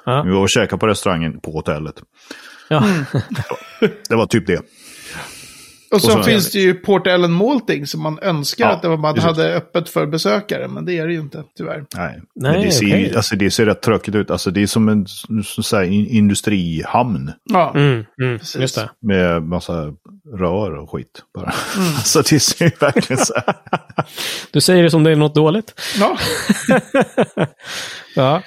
[0.05, 0.23] Ja.
[0.23, 1.95] Vi var och käkade på restaurangen på hotellet.
[2.69, 2.83] Ja.
[4.09, 4.63] Det var typ det.
[5.93, 8.89] Och så så- finns det ju Port Ellen Malting som man önskar Ja, att det
[8.89, 10.69] var, man hade öppet för besökare.
[10.69, 11.85] Men det är det ju inte, tyvärr.
[11.97, 13.17] Nej, Nej, men det ser, okej.
[13.17, 14.31] alltså, det ser rätt tråkigt ut.
[14.31, 15.07] Alltså, det är som en
[15.45, 18.91] så att säga, in- industrihamn Ja, Mm, mm, just det.
[19.03, 19.93] med massa
[20.39, 21.23] rör och skit.
[21.35, 21.53] Bara.
[22.05, 23.55] så det ser ju verkligen så här.
[24.51, 25.81] Du säger det som det är något dåligt.
[25.99, 26.19] ja.
[28.17, 28.43] Ja.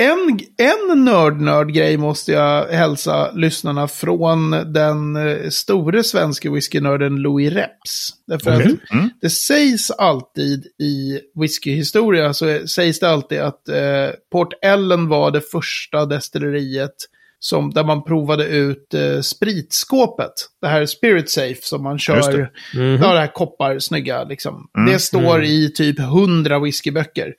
[0.00, 8.10] En, en nörd-nörd-grej måste jag hälsa lyssnarna från den eh, store svenska whiskynörden Louis Reps.
[8.26, 8.76] Därför Okej.
[8.84, 9.10] att Mm.
[9.20, 15.40] det sägs alltid i whiskyhistoria så sägs det alltid att eh, Port Ellen var det
[15.40, 16.94] första destilleriet
[17.38, 20.32] som, där man provade ut eh, spritskåpet.
[20.60, 22.32] Det här Spirit Safe som man kör.
[22.32, 22.50] det.
[22.80, 23.02] Mhm.
[23.02, 24.68] Ja, det här koppar snygga liksom.
[24.78, 24.92] Mm.
[24.92, 27.34] Det står i typ hundra whiskyböcker.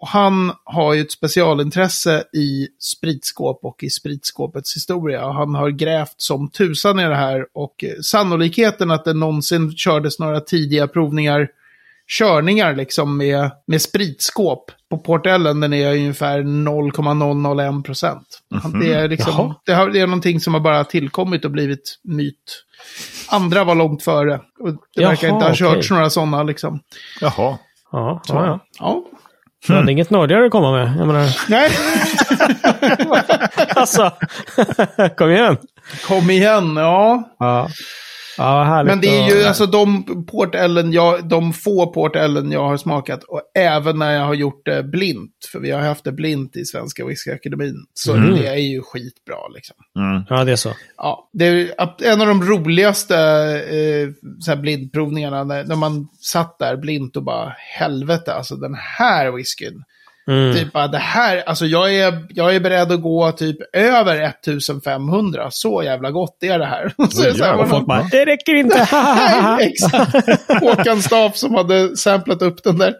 [0.00, 5.26] Och han har ju ett specialintresse i spritskåp och i spritskåpets historia.
[5.26, 9.76] Och Han har grävt som tusan i det här och eh, sannolikheten att det någonsin
[9.76, 11.48] kördes några tidiga provningar,
[12.18, 18.42] körningar liksom med, med spritskåp på Port Ellen, den är ungefär 0,001 procent.
[18.80, 22.64] Det, är liksom, det, har, det är någonting som har bara tillkommit och blivit myt.
[23.28, 24.40] Andra var långt före.
[24.60, 25.96] Och det Jaha, verkar inte ha körts okej.
[25.96, 26.80] några sådana liksom.
[27.20, 27.58] Jaha.
[27.92, 28.60] Ja, ja, ja.
[28.78, 29.04] Ja.
[29.66, 30.94] Du hade inget nördigare att komma med.
[30.98, 31.70] Jag menar, Nej,
[33.74, 34.12] alltså,
[35.16, 35.56] kom igen.
[36.06, 37.22] kom igen, ja.
[37.38, 37.68] Ja,
[38.38, 38.82] ja.
[38.84, 42.68] Men det är ju att- alltså de Port Ellen, jag, de få Port Ellen jag
[42.68, 43.24] har smakat.
[43.24, 45.32] Och även när jag har gjort det blint.
[45.52, 47.74] För vi har haft det blint i Svenska Whiskyakademin.
[47.94, 48.34] Så Mm.
[48.36, 49.76] det är ju skitbra liksom.
[49.98, 50.22] Mm.
[50.28, 50.72] Ja, det är så.
[50.96, 51.70] Ja, det är
[52.04, 53.16] en av de roligaste
[53.70, 54.08] eh,
[54.40, 55.44] så här blindprovningarna.
[55.44, 59.82] När, när man satt där blint och bara helvete, alltså den här whiskyn.
[60.28, 60.54] Mm.
[60.54, 65.48] Typ bara det här, alltså jag är, jag är beredd att gå typ över 1500.
[65.50, 66.92] Så jävla gott är det här.
[67.10, 68.88] Så är det så här, Och folk bara, det räcker inte.
[68.92, 70.60] Nej, exakt.
[70.60, 72.94] Håkan Staff som hade samplat upp den där.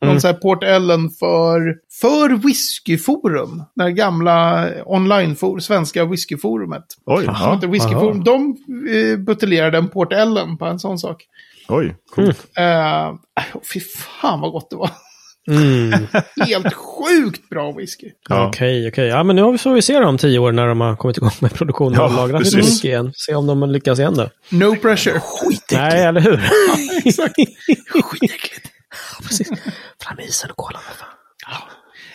[0.00, 0.20] någon mm.
[0.20, 3.64] så här Port Ellen för, för whiskyforum.
[3.74, 6.84] Det här gamla online svenska whiskyforumet.
[7.06, 7.54] Oj, ja.
[7.54, 8.24] Inte whiskyforum.
[8.24, 8.56] De
[8.88, 11.24] uh, buteljerade en Port Ellen på en sån sak.
[11.68, 12.46] Oj, coolt.
[12.56, 13.08] Mm.
[13.08, 13.18] Uh,
[13.72, 14.90] fy fan vad gott det var.
[15.48, 16.06] Mm.
[16.46, 18.06] Helt sjukt bra whisky.
[18.06, 18.48] Okej, ja.
[18.48, 18.78] okej.
[18.78, 19.06] Okay, okay.
[19.06, 21.54] Ja, men nu får vi se om tio år när de har kommit igång med
[21.54, 23.12] produktion och ja, lagrat lite whisky igen.
[23.14, 24.30] Se om de lyckas igen då.
[24.48, 25.20] No pressure.
[25.20, 25.72] Skitäckligt.
[25.72, 26.36] Nej, eller hur?
[26.68, 27.34] ja, exakt.
[28.02, 28.68] Skitäckligt.
[29.22, 29.48] precis.
[30.02, 30.82] Fram isen och kolan.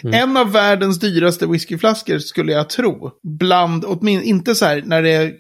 [0.03, 0.13] Mm.
[0.13, 3.11] En av världens dyraste whiskyflaskor skulle jag tro.
[3.23, 5.33] Bland, åtminstone inte så här när det är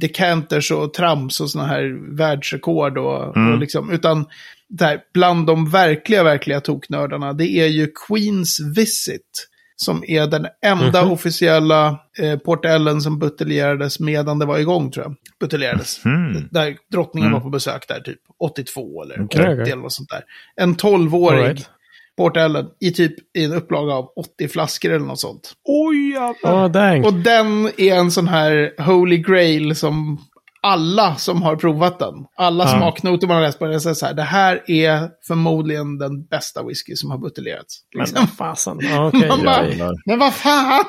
[0.00, 3.52] decanters och trams och sådana här världsrekord och, mm.
[3.52, 4.26] och liksom, utan
[4.68, 9.48] där, bland de verkliga, verkliga toknördarna, det är ju Queens Visit.
[9.80, 11.12] Som är den enda mm -hmm.
[11.12, 15.14] officiella eh, Port Ellen som buteljerades medan det var igång tror jag.
[15.40, 16.04] Buteljerades.
[16.04, 16.48] Mm.
[16.50, 17.32] Där drottningen mm.
[17.32, 20.22] var på besök där typ 82 eller okay, 80 eller något sånt där.
[20.56, 21.70] En 12-årig right.
[22.16, 25.52] Port Ellen i typ i en upplaga av 80 flaskor eller något sånt.
[25.64, 27.00] Oj jävlar!
[27.00, 30.20] Oh, och den är en sån här Holy Grail som
[30.62, 33.94] alla som har provat den, alla som har knoter man har läst på den, säger
[33.94, 37.74] så här, det här är förmodligen den bästa whisky som har buteljerats.
[37.98, 38.14] Liksom.
[38.18, 38.76] Men fasen.
[38.76, 40.84] Okay, man bara, men vad fan!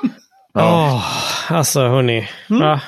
[0.53, 0.93] Ja.
[0.95, 2.29] Oh, alltså hörni.
[2.49, 2.61] Mm.
[2.61, 2.79] Ja.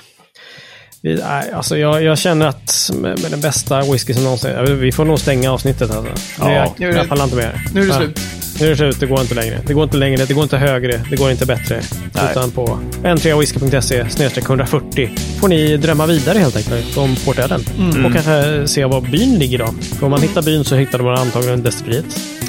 [1.04, 1.22] Vi,
[1.54, 4.80] alltså jag, jag, känner att med, med, den bästa whisky som någonsin...
[4.80, 5.92] Vi får nog stänga avsnittet.
[5.92, 6.14] Alltså.
[6.40, 6.74] Ja.
[6.78, 7.66] Jag, jag pallar inte mer.
[7.74, 8.20] Nu är det slut.
[8.60, 9.00] Nu är det slut.
[9.00, 9.60] Det går inte längre.
[9.68, 10.26] Det går inte längre.
[10.26, 11.02] Det går inte högre.
[11.10, 11.82] Det går inte bättre.
[12.14, 12.32] Nej.
[12.32, 17.62] Utan på n3whisky.se 140 får ni drömma vidare helt enkelt om Portellen.
[17.80, 18.06] Mm.
[18.06, 19.74] Och kanske se var byn ligger då.
[19.82, 22.06] För om man hittar byn så hittar man antagligen destilleriet.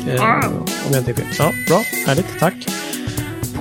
[0.09, 0.47] Eh, ah.
[0.87, 1.25] om jag inte är fel.
[1.39, 1.83] Ja, bra.
[2.07, 2.27] Härligt.
[2.41, 2.55] Tack.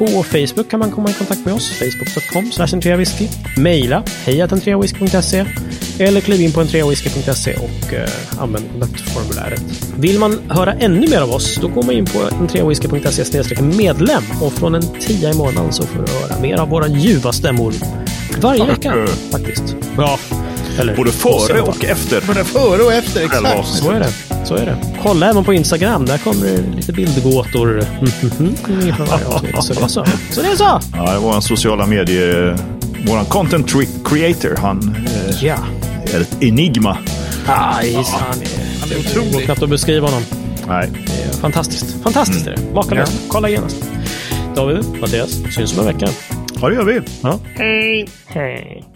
[0.01, 1.69] På Facebook kan man komma i kontakt med oss.
[1.79, 3.27] Facebook.com whisky.
[3.57, 5.45] Maila hejatentreawhisky.se
[5.99, 8.09] eller kliv in på entreawhisky.se och eh,
[8.41, 9.63] använd kontaktformuläret.
[9.97, 14.53] Vill man höra ännu mer av oss, då går man in på entreawhisky.se medlem och
[14.53, 17.73] från en tia i månaden så får du höra mer av våra ljuva stämmor
[18.41, 19.75] varje vecka faktiskt.
[19.97, 20.19] Ja,
[20.80, 22.22] eller, Både före och efter.
[22.28, 23.67] Både före och efter, exakt.
[23.67, 24.11] Så är det.
[24.45, 24.78] Så är det.
[25.03, 26.05] Kolla även på Instagram.
[26.05, 27.82] Där kommer det lite bildgåtor.
[29.61, 30.05] så det är så.
[30.32, 30.80] Så det är så.
[30.93, 32.57] Ja, vår sociala medier,
[33.07, 33.72] vår content
[34.05, 35.57] creator, han eh, ja.
[36.13, 36.97] är ett enigma.
[37.47, 38.05] Ah, ja.
[38.11, 38.47] han, är,
[38.80, 39.32] han är otrolig.
[39.32, 40.24] Det går knappt att beskriva honom.
[40.67, 40.89] Nej.
[41.05, 42.03] Det fantastiskt.
[42.03, 42.74] Fantastiskt är det.
[42.74, 43.13] Makalöst.
[43.15, 43.28] Ja.
[43.28, 43.84] Kolla genast.
[44.55, 46.07] David, Mattias, syns om en vecka.
[46.61, 47.01] Ja, det gör vi.
[47.22, 47.39] Ja.
[47.55, 48.07] Hej.
[48.26, 48.90] Hej.